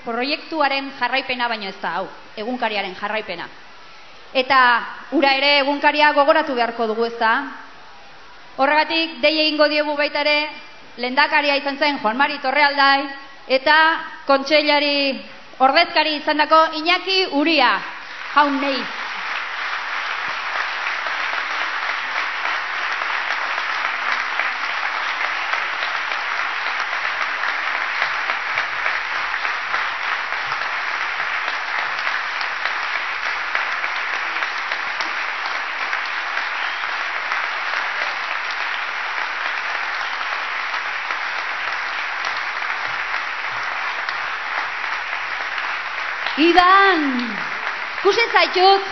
proiektuaren 0.05 0.93
jarraipena 0.99 1.49
baino 1.49 1.69
ez 1.69 1.77
da 1.81 1.97
hau, 1.99 2.07
egunkariaren 2.37 2.95
jarraipena. 2.97 3.49
Eta 4.33 4.61
ura 5.19 5.35
ere 5.37 5.59
egunkaria 5.65 6.13
gogoratu 6.17 6.55
beharko 6.55 6.87
dugu 6.87 7.09
ez 7.09 7.17
da. 7.19 7.33
Horregatik, 8.57 9.19
dei 9.21 9.35
egingo 9.47 9.69
diogu 9.69 9.97
baita 9.97 10.23
ere, 10.23 10.39
lendakaria 11.03 11.57
izan 11.57 11.79
zen 11.79 11.99
Juan 12.03 12.17
Mari 12.17 12.39
Torrealdai, 12.43 13.09
eta 13.49 13.77
kontseilari 14.27 15.21
ordezkari 15.59 16.17
izan 16.21 16.41
dako 16.45 16.65
Iñaki 16.81 17.21
Uria, 17.41 17.77
jaun 18.35 18.61
nahi. 18.61 18.83
Idan, 46.41 47.03
kusen 48.11 48.33
zaitut, 48.35 48.87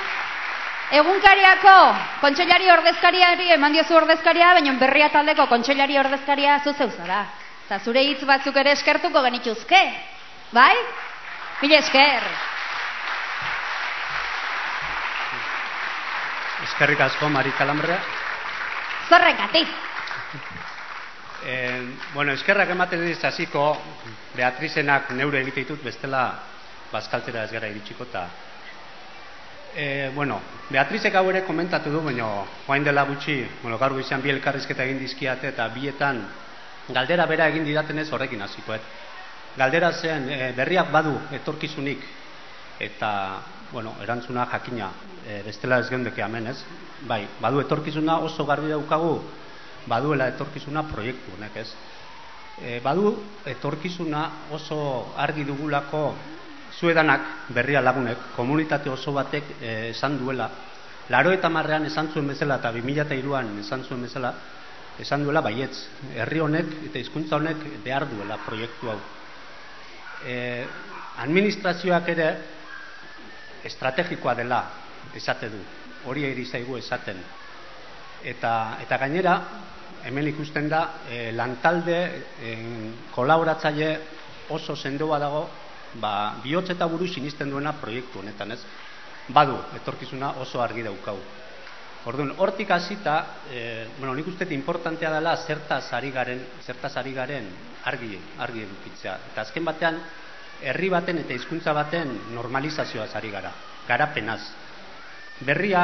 egunkariako 0.95 1.75
kontxellari 2.23 2.69
ordezkariari 2.71 3.49
eman 3.57 3.75
diozu 3.75 3.97
ordezkaria, 3.99 4.53
baina 4.55 4.77
berria 4.79 5.09
taldeko 5.11 5.49
kontxellari 5.51 5.99
ordezkaria 5.99 6.61
zu 6.63 6.75
zeuzara. 6.79 7.25
Eta 7.67 7.81
zure 7.83 8.05
hitz 8.07 8.23
batzuk 8.29 8.57
ere 8.63 8.77
eskertuko 8.77 9.23
genituzke, 9.27 9.81
bai? 10.55 10.77
Mila 11.65 11.81
esker. 11.83 12.29
Eskerrik 16.69 17.03
asko, 17.09 17.29
Mari 17.29 17.53
Kalambrea. 17.59 18.01
Zorrekati. 19.11 19.67
Eh, 21.49 21.95
bueno, 22.13 22.33
eskerrak 22.35 22.73
ematen 22.75 23.05
diz 23.07 23.21
hasiko 23.25 23.61
Beatrizenak 24.35 25.13
neure 25.15 25.39
egite 25.45 25.63
ditut 25.63 25.85
bestela 25.87 26.25
bazkaltera 26.91 27.45
ez 27.47 27.53
gara 27.53 27.69
iritsiko 27.71 28.09
eta 28.09 28.25
e, 29.75 30.11
bueno, 30.15 30.41
Beatrizek 30.69 31.15
hau 31.17 31.25
ere 31.31 31.47
komentatu 31.47 31.89
du, 31.89 32.03
baina 32.05 32.27
joain 32.67 32.85
dela 32.85 33.07
gutxi, 33.09 33.41
bueno, 33.63 33.79
gaur 33.81 33.95
izan 34.01 34.21
bi 34.21 34.29
elkarrizketa 34.29 34.85
egin 34.85 34.99
dizkiate 35.01 35.49
eta 35.49 35.69
bietan 35.73 36.21
galdera 36.93 37.25
bera 37.27 37.47
egin 37.49 37.65
didatenez 37.65 38.11
horrekin 38.13 38.43
hasikoet. 38.43 38.83
Galdera 39.57 39.93
zen 39.93 40.29
e, 40.29 40.53
berriak 40.57 40.93
badu 40.93 41.15
etorkizunik 41.33 42.05
eta 42.81 43.41
bueno, 43.73 43.95
erantzuna 44.03 44.47
jakina 44.53 44.91
e, 45.27 45.43
bestela 45.47 45.79
ez 45.81 45.89
geundeke 45.89 46.23
hemen, 46.23 46.47
ez? 46.53 46.59
Bai, 47.09 47.27
badu 47.41 47.61
etorkizuna 47.61 48.19
oso 48.25 48.45
garbi 48.45 48.69
daukagu 48.69 49.23
baduela 49.89 50.29
etorkizuna 50.29 50.85
proiektu 50.93 51.33
honek, 51.37 51.57
ez? 51.57 51.69
E, 52.61 52.81
badu 52.85 53.15
etorkizuna 53.47 54.25
oso 54.53 55.15
argi 55.17 55.45
dugulako 55.49 56.13
zuedanak 56.79 57.51
berria 57.51 57.83
lagunek, 57.83 58.33
komunitate 58.37 58.91
oso 58.91 59.13
batek 59.13 59.57
eh, 59.61 59.91
esan 59.91 60.19
duela, 60.19 60.49
laro 61.09 61.33
eta 61.33 61.49
marrean 61.49 61.87
esan 61.87 62.13
zuen 62.13 62.29
bezala 62.29 62.61
eta 62.61 62.73
2002an 62.73 63.59
esan 63.65 63.85
zuen 63.85 64.03
bezala, 64.07 64.33
esan 64.99 65.25
duela 65.25 65.41
baietz, 65.43 65.89
herri 66.15 66.41
honek 66.43 66.75
eta 66.91 66.99
hizkuntza 66.99 67.37
honek 67.39 67.65
behar 67.85 68.07
duela 68.11 68.39
proiektu 68.45 68.91
hau. 68.91 68.99
E, 70.27 70.37
administrazioak 71.23 72.09
ere 72.15 72.29
estrategikoa 73.69 74.35
dela 74.39 74.61
esate 75.15 75.51
du, 75.51 75.61
hori 76.11 76.27
eri 76.27 76.45
zaigu 76.45 76.77
esaten. 76.79 77.23
Eta, 78.27 78.53
eta 78.83 78.99
gainera, 78.99 79.37
hemen 80.05 80.29
ikusten 80.33 80.69
da, 80.69 80.83
e, 81.09 81.31
lantalde, 81.33 81.99
e, 82.43 82.57
kolaboratzaile 83.15 83.91
oso 84.55 84.75
sendoa 84.77 85.19
dago 85.23 85.47
ba, 85.95 86.37
bihotz 86.43 86.71
eta 86.71 86.87
buru 86.87 87.07
sinisten 87.09 87.51
duena 87.51 87.73
proiektu 87.81 88.21
honetan, 88.21 88.53
ez? 88.53 88.61
Badu, 89.29 89.57
etorkizuna 89.77 90.35
oso 90.41 90.63
argi 90.63 90.83
daukau. 90.83 91.19
Orduan, 92.09 92.33
hortik 92.39 92.71
hasita, 92.71 93.43
e, 93.51 93.89
bueno, 93.99 94.15
nik 94.15 94.29
uste 94.31 94.47
importantea 94.55 95.11
dela 95.13 95.37
zertaz 95.37 95.93
ari 95.93 96.11
garen, 96.11 96.45
zertaz 96.65 96.97
ari 96.97 97.13
garen 97.13 97.49
argi, 97.85 98.19
argi 98.39 98.63
edukitzea. 98.63 99.19
Eta 99.33 99.43
azken 99.43 99.65
batean, 99.65 99.99
herri 100.63 100.89
baten 100.89 101.19
eta 101.19 101.35
hizkuntza 101.35 101.75
baten 101.75 102.15
normalizazioa 102.35 103.09
ari 103.15 103.31
gara, 103.31 103.53
garapenaz. 103.89 104.41
Berria 105.41 105.83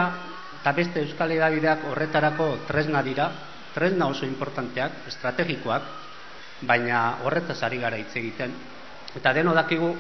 eta 0.61 0.73
beste 0.73 1.03
euskal 1.03 1.35
edabideak 1.35 1.85
horretarako 1.91 2.65
tresna 2.69 3.03
dira, 3.03 3.29
tresna 3.75 4.07
oso 4.09 4.25
importanteak, 4.25 5.05
estrategikoak, 5.11 5.83
baina 6.63 7.19
horretaz 7.25 7.61
ari 7.67 7.83
gara 7.83 7.99
hitz 8.01 8.15
egiten, 8.17 8.55
Eta 9.15 9.33
deno 9.33 9.55
dakigu 9.55 9.95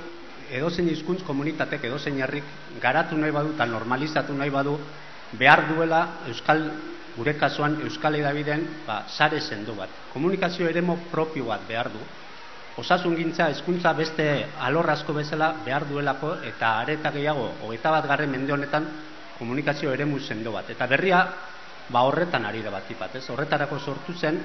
edozein 0.51 0.89
hizkuntz 0.91 1.23
komunitatek 1.25 1.87
edozein 1.87 2.19
herrik 2.21 2.49
garatu 2.83 3.17
nahi 3.17 3.33
badu 3.33 3.55
eta 3.55 3.67
normalizatu 3.67 4.35
nahi 4.35 4.51
badu 4.51 4.75
behar 5.39 5.69
duela 5.71 6.01
euskal 6.29 6.67
gure 7.15 7.37
kasuan 7.39 7.79
euskal 7.87 8.15
edabideen 8.19 8.67
ba, 8.87 9.05
sare 9.09 9.41
sendo 9.41 9.75
bat. 9.79 9.91
Komunikazio 10.13 10.69
eremo 10.69 10.99
propio 11.11 11.47
bat 11.47 11.67
behar 11.69 11.93
du. 11.93 12.03
Osasun 12.77 13.15
gintza 13.15 13.49
hezkuntza 13.53 13.93
beste 13.95 14.27
alor 14.59 14.91
asko 14.91 15.15
bezala 15.15 15.53
behar 15.65 15.87
duelako 15.87 16.35
eta 16.43 16.81
areta 16.81 17.13
gehiago 17.15 17.53
hogeita 17.63 17.91
bat 17.95 18.09
garren 18.11 18.31
mende 18.31 18.53
honetan 18.53 18.89
komunikazio 19.39 19.93
eremu 19.95 20.19
sendo 20.19 20.53
bat. 20.53 20.71
Eta 20.71 20.87
berria 20.91 21.23
ba 21.89 22.03
horretan 22.03 22.45
ari 22.45 22.63
da 22.63 22.71
bat 22.71 22.91
ipat, 22.91 23.15
ez? 23.17 23.29
Horretarako 23.31 23.79
sortu 23.79 24.15
zen 24.19 24.41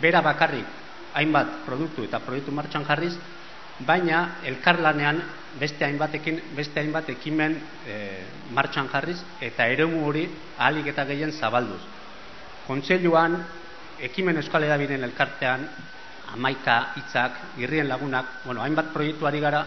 bera 0.00 0.20
bakarrik 0.20 0.66
hainbat 1.14 1.64
produktu 1.64 2.04
eta 2.04 2.20
proiektu 2.20 2.52
martxan 2.52 2.84
jarriz 2.84 3.16
baina 3.86 4.42
elkarlanean 4.44 5.22
beste 5.60 5.84
hainbatekin 5.84 6.40
beste 6.56 6.80
hainbat 6.80 7.08
ekimen 7.12 7.56
e, 7.86 7.96
martxan 8.50 8.88
jarriz 8.88 9.18
eta 9.40 9.66
eremu 9.68 10.04
hori 10.06 10.26
ahalik 10.58 10.86
eta 10.92 11.04
gehien 11.04 11.32
zabalduz. 11.32 11.80
Kontseiluan 12.66 13.36
ekimen 14.00 14.36
euskal 14.36 14.64
edabideen 14.64 15.04
elkartean 15.04 15.66
amaika 16.32 16.94
hitzak, 16.96 17.58
irrien 17.60 17.88
lagunak, 17.88 18.44
bueno, 18.44 18.62
hainbat 18.62 18.92
proiektuari 18.92 19.40
gara 19.40 19.64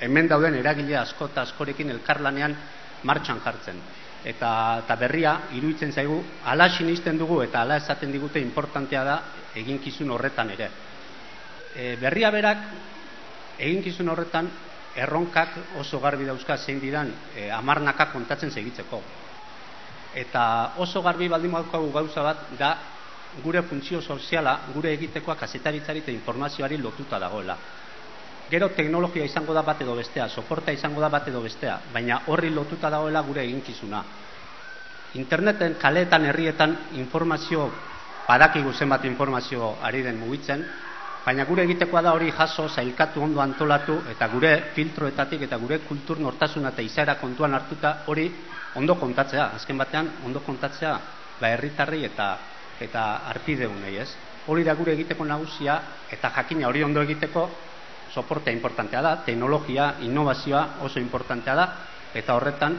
hemen 0.00 0.28
dauden 0.28 0.54
eragile 0.54 0.98
asko 1.00 1.30
eta 1.32 1.46
askorekin 1.46 1.90
elkarlanean 1.90 2.56
martxan 3.04 3.40
jartzen. 3.44 3.80
Eta, 4.26 4.82
eta 4.82 4.96
berria, 4.98 5.36
iruditzen 5.54 5.92
zaigu, 5.92 6.18
ala 6.44 6.68
sinisten 6.68 7.18
dugu 7.18 7.40
eta 7.44 7.62
ala 7.62 7.76
esaten 7.78 8.12
digute 8.12 8.40
importantea 8.42 9.04
da 9.04 9.16
eginkizun 9.54 10.10
horretan 10.10 10.50
ere. 10.50 10.68
E, 11.76 11.96
berria 12.00 12.30
berak, 12.34 12.64
eginkizun 13.58 14.08
horretan, 14.08 14.50
erronkak 14.96 15.76
oso 15.80 16.00
garbi 16.00 16.24
dauzka 16.24 16.56
zein 16.56 16.80
diran 16.80 17.12
e, 17.36 17.50
amarnaka 17.52 18.10
kontatzen 18.12 18.50
segitzeko. 18.50 19.02
Eta 20.16 20.42
oso 20.80 21.02
garbi 21.04 21.28
baldin 21.28 21.52
badaukagu 21.52 21.90
gauza 21.92 22.22
bat 22.24 22.44
da 22.58 22.70
gure 23.44 23.62
funtzio 23.68 24.00
soziala, 24.00 24.60
gure 24.72 24.94
egitekoa 24.96 25.36
kasetaritzari 25.36 26.00
eta 26.04 26.12
informazioari 26.12 26.78
lotuta 26.80 27.18
dagoela. 27.20 27.58
Gero 28.48 28.70
teknologia 28.78 29.26
izango 29.26 29.52
da 29.52 29.62
bat 29.66 29.80
edo 29.82 29.96
bestea, 29.98 30.28
soporta 30.28 30.72
izango 30.72 31.00
da 31.02 31.10
bat 31.12 31.28
edo 31.28 31.42
bestea, 31.42 31.80
baina 31.92 32.22
horri 32.30 32.50
lotuta 32.54 32.88
dagoela 32.88 33.20
gure 33.26 33.42
eginkizuna. 33.44 34.02
Interneten, 35.14 35.76
kaleetan, 35.80 36.24
herrietan 36.30 36.76
informazio, 36.94 37.68
badakigu 38.28 38.72
zenbat 38.72 39.04
informazio 39.04 39.74
ari 39.82 40.02
den 40.02 40.20
mugitzen, 40.20 40.64
baina 41.26 41.42
gure 41.44 41.64
egitekoa 41.66 42.04
da 42.06 42.12
hori 42.14 42.30
jaso, 42.30 42.68
zailkatu, 42.70 43.18
ondo 43.18 43.40
antolatu, 43.42 43.98
eta 44.12 44.28
gure 44.30 44.70
filtroetatik 44.76 45.42
eta 45.48 45.58
gure 45.58 45.80
kultur 45.82 46.20
nortasuna 46.22 46.70
eta 46.70 46.84
izaera 46.86 47.16
kontuan 47.18 47.54
hartuta 47.54 48.04
hori 48.06 48.30
ondo 48.78 48.94
kontatzea, 48.94 49.50
azken 49.58 49.78
batean 49.78 50.10
ondo 50.24 50.40
kontatzea 50.46 50.92
ba 51.40 51.48
herritarrei 51.50 52.04
eta 52.06 52.28
eta 52.80 53.02
arpideunei, 53.32 53.96
ez? 53.98 54.10
Hori 54.46 54.62
da 54.62 54.74
gure 54.78 54.92
egiteko 54.92 55.24
nagusia 55.24 55.80
eta 56.12 56.30
jakina 56.30 56.68
hori 56.68 56.84
ondo 56.84 57.02
egiteko 57.02 57.48
soportea 58.14 58.52
importantea 58.52 59.02
da, 59.02 59.16
teknologia, 59.26 59.96
innovazioa 60.06 60.76
oso 60.86 61.00
importantea 61.00 61.54
da 61.54 61.66
eta 62.14 62.36
horretan 62.36 62.76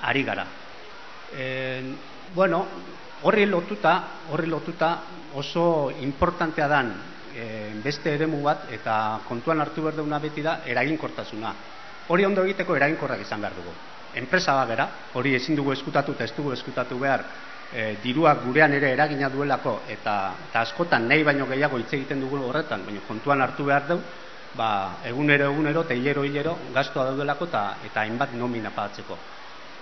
ari 0.00 0.22
gara. 0.24 0.46
E, 1.34 1.44
bueno, 2.34 2.64
horri 3.22 3.44
lotuta, 3.46 4.22
horri 4.30 4.46
lotuta 4.48 4.94
oso 5.34 5.90
importantea 6.00 6.68
dan 6.68 6.94
beste 7.84 8.14
eremu 8.14 8.42
bat 8.42 8.70
eta 8.72 9.20
kontuan 9.28 9.60
hartu 9.60 9.82
behar 9.82 9.96
duguna 9.96 10.18
beti 10.18 10.42
da 10.42 10.60
eraginkortasuna. 10.66 11.52
Hori 12.08 12.24
ondo 12.24 12.44
egiteko 12.44 12.76
eraginkorrak 12.76 13.20
izan 13.20 13.40
behar 13.40 13.54
dugu. 13.58 13.74
Enpresa 14.16 14.54
bat 14.54 14.68
gara, 14.68 14.88
hori 15.14 15.34
ezin 15.34 15.56
dugu 15.56 15.72
eskutatu 15.72 16.12
eta 16.12 16.24
ez 16.24 16.32
dugu 16.36 16.52
eskutatu 16.52 16.98
behar 16.98 17.24
e, 17.72 17.96
diruak 18.02 18.44
gurean 18.44 18.72
ere 18.72 18.92
eragina 18.94 19.28
duelako 19.28 19.80
eta, 19.88 20.14
eta 20.48 20.62
askotan 20.62 21.08
nahi 21.08 21.24
baino 21.26 21.46
gehiago 21.50 21.78
hitz 21.82 21.92
egiten 21.92 22.22
dugu 22.24 22.40
horretan, 22.48 22.84
baina 22.86 23.02
kontuan 23.08 23.42
hartu 23.42 23.66
behar 23.66 23.88
dugu, 23.88 24.02
ba, 24.56 24.68
egunero 25.04 25.50
egunero 25.52 25.82
eta 25.84 25.94
hilero 25.94 26.24
hilero 26.24 26.56
gastoa 26.74 27.10
daudelako 27.10 27.50
eta, 27.50 27.64
eta 27.90 28.04
hainbat 28.04 28.32
nomina 28.34 28.70
pagatzeko. 28.70 29.18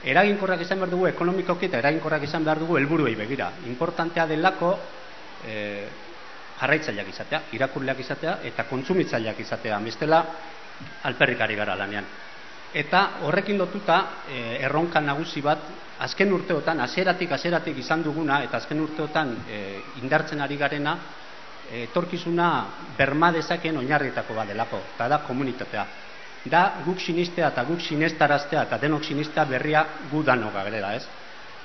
Eraginkorrak 0.05 0.61
izan 0.61 0.83
behar 0.83 0.91
dugu 0.93 1.07
ekonomikoki 1.09 1.71
eta 1.71 1.79
eraginkorrak 1.81 2.27
izan 2.27 2.45
behar 2.45 2.59
dugu 2.61 2.77
helburuei 2.77 3.15
begira. 3.15 3.53
Importantea 3.71 4.27
delako 4.27 4.75
e, 5.47 5.55
jarraitzaileak 6.61 7.09
izatea, 7.09 7.41
irakurleak 7.53 8.01
izatea 8.01 8.39
eta 8.51 8.67
kontsumitzaileak 8.71 9.41
izatea, 9.41 9.79
bestela 9.85 10.21
alperrikari 11.03 11.57
gara 11.57 11.77
lanean. 11.79 12.07
Eta 12.75 13.01
horrekin 13.23 13.59
lotuta 13.59 13.99
e, 14.27 14.39
erronka 14.67 15.01
nagusi 15.01 15.41
bat 15.43 15.61
azken 16.03 16.33
urteotan, 16.35 16.81
hasieratik 16.83 17.31
hasieratik 17.33 17.79
izan 17.79 18.03
duguna 18.03 18.41
eta 18.43 18.59
azken 18.59 18.81
urteotan 18.83 19.37
e, 19.47 19.61
indartzen 20.03 20.43
ari 20.43 20.57
garena 20.59 20.97
e, 21.71 21.85
etorkizuna 21.85 22.49
berma 22.99 23.31
dezaken 23.33 23.79
oinarrietako 23.79 24.35
bat 24.35 24.51
delako, 24.51 24.83
eta 24.95 25.09
da 25.09 25.21
komunitatea. 25.27 25.87
Da 26.51 26.65
guk 26.85 26.99
sinistea 27.01 27.53
eta 27.55 27.63
guk 27.65 27.81
sinestaraztea 27.81 28.67
eta 28.67 28.79
denok 28.83 29.05
sinistea 29.05 29.47
berria 29.49 29.87
gu 30.11 30.23
danoga 30.27 30.65
gerela, 30.67 30.95
ez? 30.99 31.07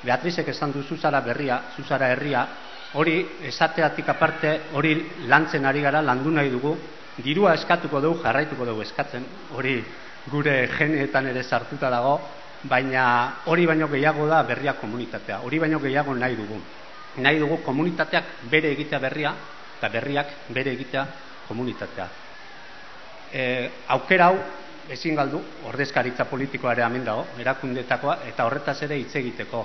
Beatrizek 0.06 0.48
esan 0.54 0.72
du 0.72 0.84
zuzara 0.84 1.20
berria, 1.22 1.60
zuzara 1.76 2.14
herria, 2.14 2.46
hori 2.94 3.38
esateatik 3.46 4.08
aparte 4.10 4.70
hori 4.74 5.26
lantzen 5.28 5.66
ari 5.66 5.82
gara 5.82 6.02
landu 6.02 6.32
nahi 6.32 6.50
dugu. 6.50 6.76
Dirua 7.20 7.54
eskatuko 7.54 8.02
dugu 8.02 8.24
jarraituko 8.24 8.66
dugu 8.66 8.82
eskatzen. 8.82 9.26
Hori 9.50 9.84
gure 10.26 10.68
geneetan 10.78 11.28
ere 11.28 11.44
sartuta 11.44 11.90
dago 11.90 12.20
baina 12.64 13.44
hori 13.46 13.66
baino 13.66 13.88
gehiago 13.88 14.28
da 14.28 14.44
berria 14.44 14.74
komunitatea. 14.80 15.42
Hori 15.42 15.60
baino 15.60 15.80
gehiago 15.80 16.16
nahi 16.16 16.36
dugu. 16.36 16.62
Nahi 17.18 17.40
dugu 17.40 17.62
komunitateak 17.64 18.46
bere 18.50 18.72
egitea 18.72 19.00
berria 19.00 19.36
eta 19.78 19.90
berriak 19.90 20.34
bere 20.50 20.74
egitea 20.74 21.06
komunitatea. 21.48 22.08
E, 23.32 23.44
aukera 23.88 24.26
hau 24.26 24.40
ezin 24.90 25.16
galdu 25.16 25.40
ordezkaritza 25.70 26.26
politikoa 26.26 26.74
ere 26.74 26.84
hemen 26.84 27.06
dago 27.06 27.28
erakundetakoa 27.38 28.24
eta 28.28 28.46
horretaz 28.46 28.82
ere 28.84 28.98
hitz 28.98 29.16
egiteko 29.16 29.62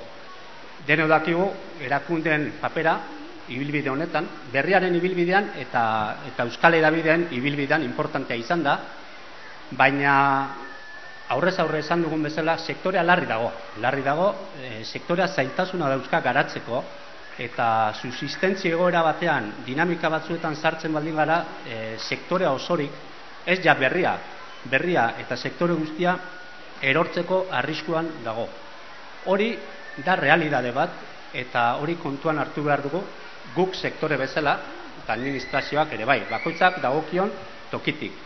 deno 0.86 1.06
dakigu 1.08 1.46
erakundeen 1.84 2.52
papera 2.60 2.98
ibilbide 3.48 3.90
honetan, 3.90 4.26
berriaren 4.52 4.94
ibilbidean 4.96 5.50
eta, 5.60 5.84
eta 6.30 6.46
euskal 6.48 6.74
edabideen 6.78 7.28
ibilbidean 7.36 7.84
importantea 7.84 8.36
izan 8.40 8.62
da, 8.64 8.78
baina 9.76 10.14
aurrez 11.34 11.56
aurre 11.60 11.80
esan 11.80 12.04
dugun 12.04 12.22
bezala 12.24 12.56
sektorea 12.58 13.02
larri 13.02 13.26
dago. 13.26 13.50
Larri 13.80 14.02
dago, 14.04 14.28
e, 14.60 14.84
sektorea 14.84 15.28
zailtasuna 15.28 15.88
dauzka 15.92 16.20
garatzeko 16.20 16.82
eta 17.44 17.66
subsistentzia 17.98 18.76
egoera 18.76 19.02
batean 19.02 19.50
dinamika 19.66 20.08
batzuetan 20.08 20.54
sartzen 20.56 20.92
baldin 20.92 21.16
gara 21.16 21.38
e, 21.66 21.96
sektorea 21.98 22.52
osorik, 22.52 22.92
ez 23.46 23.58
ja 23.64 23.74
berria, 23.74 24.14
berria 24.70 25.14
eta 25.20 25.36
sektore 25.36 25.74
guztia 25.74 26.16
erortzeko 26.80 27.46
arriskuan 27.50 28.10
dago. 28.24 28.46
Hori 29.32 29.50
da 29.96 30.16
realidade 30.16 30.72
bat 30.72 31.02
eta 31.32 31.76
hori 31.82 31.96
kontuan 31.96 32.38
hartu 32.38 32.62
behar 32.62 32.82
dugu 32.82 33.02
guk 33.54 33.74
sektore 33.74 34.16
bezala 34.16 34.54
eta 35.02 35.12
administrazioak 35.12 35.92
ere 35.92 36.04
bai, 36.04 36.20
bakoitzak 36.30 36.80
dagokion 36.82 37.32
tokitik. 37.70 38.22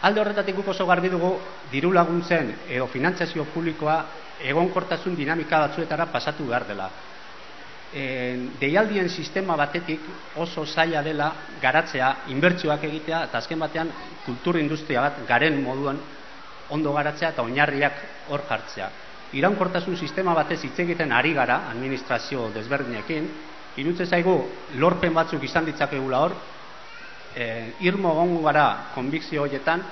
Alde 0.00 0.20
horretatik 0.20 0.56
guk 0.56 0.68
oso 0.68 0.86
garbi 0.86 1.08
dugu 1.08 1.30
diru 1.70 1.92
laguntzen 1.92 2.52
edo 2.66 2.86
finantzazio 2.92 3.46
publikoa 3.52 3.96
egonkortasun 4.38 5.14
dinamika 5.16 5.60
batzuetara 5.66 6.10
pasatu 6.12 6.46
behar 6.46 6.66
dela. 6.66 6.90
E, 7.92 8.02
deialdien 8.60 9.08
sistema 9.08 9.56
batetik 9.56 10.08
oso 10.34 10.66
zaila 10.66 11.02
dela 11.02 11.30
garatzea, 11.62 12.26
inbertsioak 12.34 12.84
egitea 12.84 13.22
eta 13.28 13.38
azken 13.38 13.62
batean 13.62 13.92
kultur 14.24 14.58
industria 14.58 15.00
bat 15.00 15.22
garen 15.28 15.62
moduan 15.62 16.02
ondo 16.68 16.92
garatzea 16.92 17.30
eta 17.30 17.42
oinarriak 17.46 18.02
hor 18.26 18.42
jartzea 18.48 18.90
iraunkortasun 19.34 19.96
sistema 19.96 20.34
batez 20.34 20.62
hitz 20.64 20.78
egiten 20.84 21.12
ari 21.12 21.32
gara 21.34 21.62
administrazio 21.70 22.50
desberdinekin, 22.54 23.28
irutze 23.76 24.06
zaigu 24.06 24.36
lorpen 24.78 25.14
batzuk 25.14 25.42
izan 25.44 25.66
ditzakegula 25.66 26.20
hor, 26.24 26.36
e, 27.34 27.46
irmo 27.80 28.14
gongo 28.14 28.42
gara 28.46 28.92
konbikzio 28.94 29.42
horietan, 29.42 29.82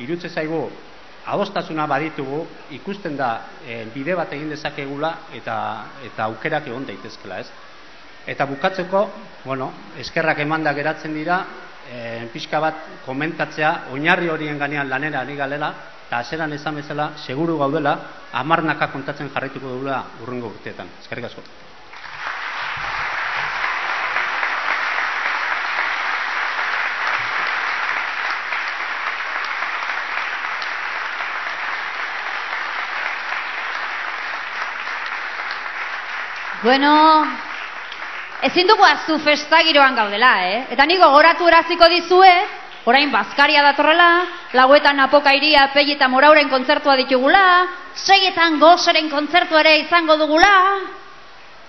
irutze 0.00 0.28
zaigu 0.28 0.68
adostasuna 1.26 1.86
baditugu, 1.86 2.44
ikusten 2.78 3.16
da 3.16 3.32
e, 3.66 3.84
bide 3.94 4.14
bat 4.18 4.32
egin 4.34 4.50
dezakegula 4.50 5.12
eta, 5.34 5.56
eta 6.04 6.28
aukerak 6.30 6.66
egon 6.68 6.86
daitezkela 6.86 7.38
ez. 7.40 7.50
Eta 8.26 8.46
bukatzeko, 8.46 9.02
bueno, 9.44 9.72
eskerrak 9.98 10.38
emanda 10.44 10.72
geratzen 10.74 11.14
dira, 11.14 11.40
e, 11.90 12.28
pixka 12.32 12.60
bat 12.60 12.86
komentatzea, 13.06 13.88
oinarri 13.92 14.28
horien 14.28 14.58
ganean 14.58 14.88
lanera 14.88 15.20
ari 15.20 15.36
galela, 15.36 15.72
eta 16.06 16.18
aseran 16.18 16.52
esan 16.52 16.76
bezala, 16.76 17.12
seguru 17.24 17.58
gaudela, 17.58 17.96
amarnaka 18.32 18.90
kontatzen 18.92 19.30
jarraituko 19.32 19.68
dugula 19.68 20.04
urrungo 20.22 20.52
urteetan. 20.52 20.98
Eskerrik 21.00 21.30
asko. 21.30 21.42
Bueno, 36.62 37.26
ezin 38.48 38.66
dugu 38.66 38.84
azu 38.84 39.18
festa 39.22 39.62
giroan 39.62 39.94
gaudela, 39.94 40.34
eh? 40.48 40.66
Eta 40.74 40.86
niko 40.86 41.06
gogoratu 41.08 41.48
eraziko 41.48 41.88
dizue, 41.88 42.34
Orain 42.84 43.12
bazkaria 43.14 43.60
datorrela, 43.62 44.24
lauetan 44.58 44.98
apoka 45.04 45.30
iria 45.38 45.68
pei 45.70 45.92
eta 45.92 46.08
morauren 46.10 46.48
kontzertua 46.50 46.96
ditugula, 46.98 47.42
seietan 47.94 48.58
gozeren 48.58 49.06
kontzertu 49.10 49.54
ere 49.54 49.76
izango 49.84 50.16
dugula, 50.18 50.50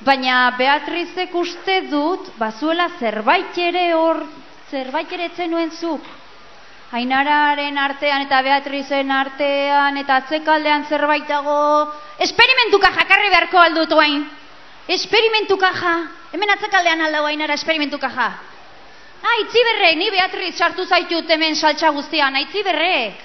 baina 0.01 0.55
Beatrizek 0.57 1.35
uste 1.37 1.83
dut, 1.91 2.33
bazuela 2.39 2.89
zerbait 2.97 3.57
ere 3.61 3.91
hor, 3.93 4.23
zerbait 4.71 5.11
ere 5.13 5.29
etzenuen 5.29 5.69
zuk. 5.77 6.01
Ainararen 6.93 7.77
artean 7.77 8.25
eta 8.25 8.41
Beatrizen 8.45 9.11
artean 9.13 9.97
eta 10.01 10.17
atzekaldean 10.21 10.85
zerbait 10.89 11.29
dago. 11.29 11.59
Esperimentuka 12.25 12.89
jakarri 12.97 13.29
beharko 13.29 13.61
aldut 13.61 13.93
guain. 13.93 14.25
Esperimentuka 14.87 15.71
ja. 15.81 15.93
Hemen 16.33 16.49
atzekaldean 16.49 17.01
aldau 17.01 17.25
Ainara 17.25 17.53
esperimentuka 17.53 18.09
ja. 18.15 18.31
Ah, 19.23 19.35
itziberrek, 19.39 19.95
ni 19.95 20.09
Beatriz 20.11 20.57
sartu 20.57 20.83
zaitut 20.85 21.29
hemen 21.31 21.55
saltsa 21.55 21.93
guztian, 21.95 22.35
aitziberrek. 22.35 23.21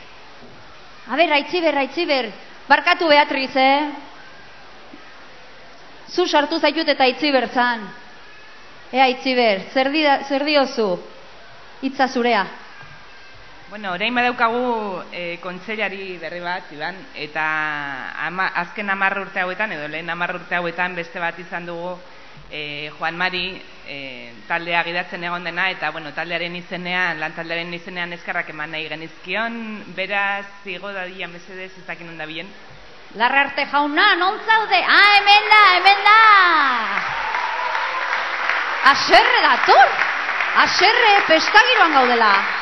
A 1.11 1.17
ber, 1.17 1.33
aitziber, 1.33 1.79
aitziber. 1.81 2.29
Barkatu 2.69 3.09
Beatriz, 3.09 3.51
eh? 3.57 3.89
Zu 6.15 6.29
sartu 6.29 6.61
zaitut 6.61 6.89
eta 6.89 7.03
aitziber 7.03 7.49
zan. 7.51 7.83
Ea, 8.93 9.09
aitziber, 9.09 9.67
zer, 9.73 9.91
di, 9.91 10.05
zer 10.29 10.45
diozu? 10.47 10.89
Itza 11.83 12.07
zurea. 12.09 12.47
Bueno, 13.69 13.93
orain 13.93 14.15
badaukagu 14.17 15.03
e, 15.13 15.37
kontseilari 15.45 16.17
berri 16.17 16.39
bat, 16.41 16.71
Iban, 16.73 16.97
eta 17.21 17.43
ama, 18.25 18.47
azken 18.63 18.89
amarr 18.89 19.21
urte 19.27 19.43
hauetan, 19.43 19.75
edo 19.77 19.91
lehen 19.93 20.09
amarr 20.09 20.39
urte 20.39 20.57
hauetan 20.57 20.95
beste 20.97 21.21
bat 21.21 21.37
izan 21.37 21.67
dugu 21.69 21.91
e, 22.49 22.89
Juan 22.97 23.19
Mari 23.21 23.61
e, 23.85 23.99
taldea 24.49 24.81
gidatzen 24.87 25.27
egon 25.29 25.45
dena, 25.45 25.67
eta 25.69 25.91
bueno, 25.93 26.15
taldearen 26.17 26.57
izenean, 26.57 27.21
lan 27.21 27.37
taldearen 27.37 27.75
izenean 27.77 28.17
eskarrak 28.17 28.49
eman 28.55 28.73
nahi 28.73 28.89
genizkion, 28.89 29.59
beraz, 29.93 30.47
zigo 30.65 30.89
da 30.97 31.05
dian 31.05 31.37
bezedez, 31.37 31.75
ez 31.77 31.85
dakin. 31.85 32.09
Larra 33.21 33.43
arte 33.51 33.67
jauna, 33.69 34.15
non 34.17 34.41
zaude? 34.47 34.81
Ah, 34.81 35.11
hemen 35.19 35.51
da, 35.53 35.61
hemen 35.77 36.01
da! 36.09 36.21
Aserre 38.95 39.43
dator! 39.45 39.93
Aserre, 40.65 41.13
pestagiroan 41.29 41.93
gaudela! 42.01 42.58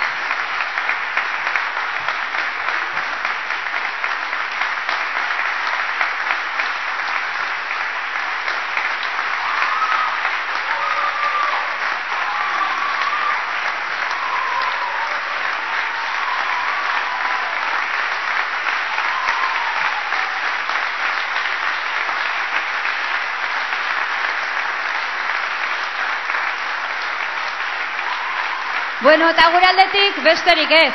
Bueno, 29.17 29.31
eta 29.33 29.47
gure 29.49 29.65
aldetik 29.65 30.17
besterik 30.21 30.73
ez. 30.77 30.93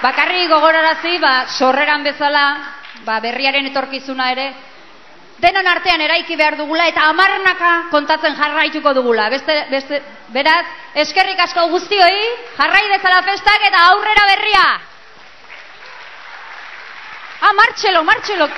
Bakarri 0.00 0.46
gogorarazi, 0.48 1.18
ba, 1.20 1.32
sorreran 1.52 2.00
bezala, 2.06 2.44
ba, 3.04 3.18
berriaren 3.20 3.68
etorkizuna 3.68 4.30
ere, 4.32 4.46
denon 5.36 5.68
artean 5.68 6.00
eraiki 6.00 6.32
behar 6.40 6.56
dugula 6.56 6.86
eta 6.88 7.10
amarnaka 7.10 7.74
kontatzen 7.92 8.40
jarraituko 8.40 8.94
dugula. 8.96 9.28
Beste, 9.36 9.58
beste, 9.68 10.00
beraz, 10.32 10.64
eskerrik 11.04 11.44
asko 11.44 11.68
guztioi, 11.76 12.24
jarrai 12.56 12.86
bezala 12.96 13.20
festak 13.28 13.68
eta 13.68 13.84
aurrera 13.90 14.26
berria. 14.32 14.66
Ah, 17.42 17.52
martxelo, 17.52 18.02
martxelo. 18.02 18.48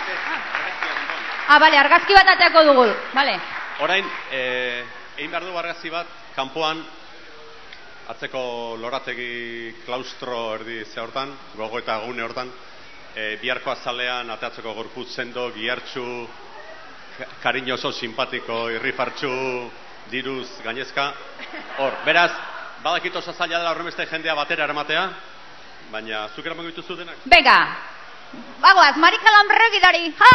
Ah, 1.48 1.58
bale, 1.58 1.82
argazki 1.82 2.14
bat 2.14 2.36
ateako 2.38 2.68
dugu, 2.70 2.90
bale. 3.12 3.40
Orain, 3.82 4.18
eh, 4.30 4.84
egin 5.16 5.34
behar 5.34 5.50
du 5.50 5.58
argazki 5.58 5.90
bat, 5.90 6.06
kanpoan 6.36 6.86
atzeko 8.12 8.76
lorategi 8.80 9.74
klaustro 9.84 10.54
erdi 10.58 10.84
ze 10.84 11.00
hortan, 11.00 11.32
gogo 11.56 11.78
eta 11.78 11.98
gune 12.04 12.22
hortan, 12.22 12.50
e, 13.14 13.36
biharko 13.40 13.70
azalean 13.72 14.30
ateatzeko 14.30 14.74
gorputz 14.74 15.14
sendo, 15.14 15.50
gihartxu, 15.54 16.04
kariñoso, 17.42 17.92
simpatiko, 17.92 18.68
irrifartxu, 18.74 19.30
diruz, 20.10 20.48
gainezka. 20.64 21.12
Hor, 21.78 22.00
beraz, 22.04 22.32
badakito 22.82 23.22
zaila 23.22 23.58
dela 23.58 23.70
horremeste 23.70 24.06
jendea 24.06 24.34
batera 24.34 24.64
eramatea, 24.64 25.04
baina 25.92 26.28
zuk 26.34 26.44
eramango 26.44 26.72
dituzu 26.72 26.96
denak? 26.96 27.22
Bega, 27.24 27.58
bagoaz, 28.60 28.96
marikalan 28.96 29.48
berregidari, 29.48 30.10
ha, 30.18 30.32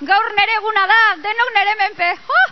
gaur 0.00 0.30
nere 0.36 0.60
eguna 0.60 0.86
da, 0.86 1.00
denok 1.24 1.54
nere 1.56 1.74
menpe, 1.80 2.12
ha! 2.28 2.44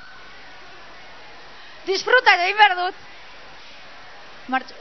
Disfruta 1.86 2.34
egin 2.36 2.58
behar 2.58 2.76
dut. 2.76 3.09
Mart 4.48 4.72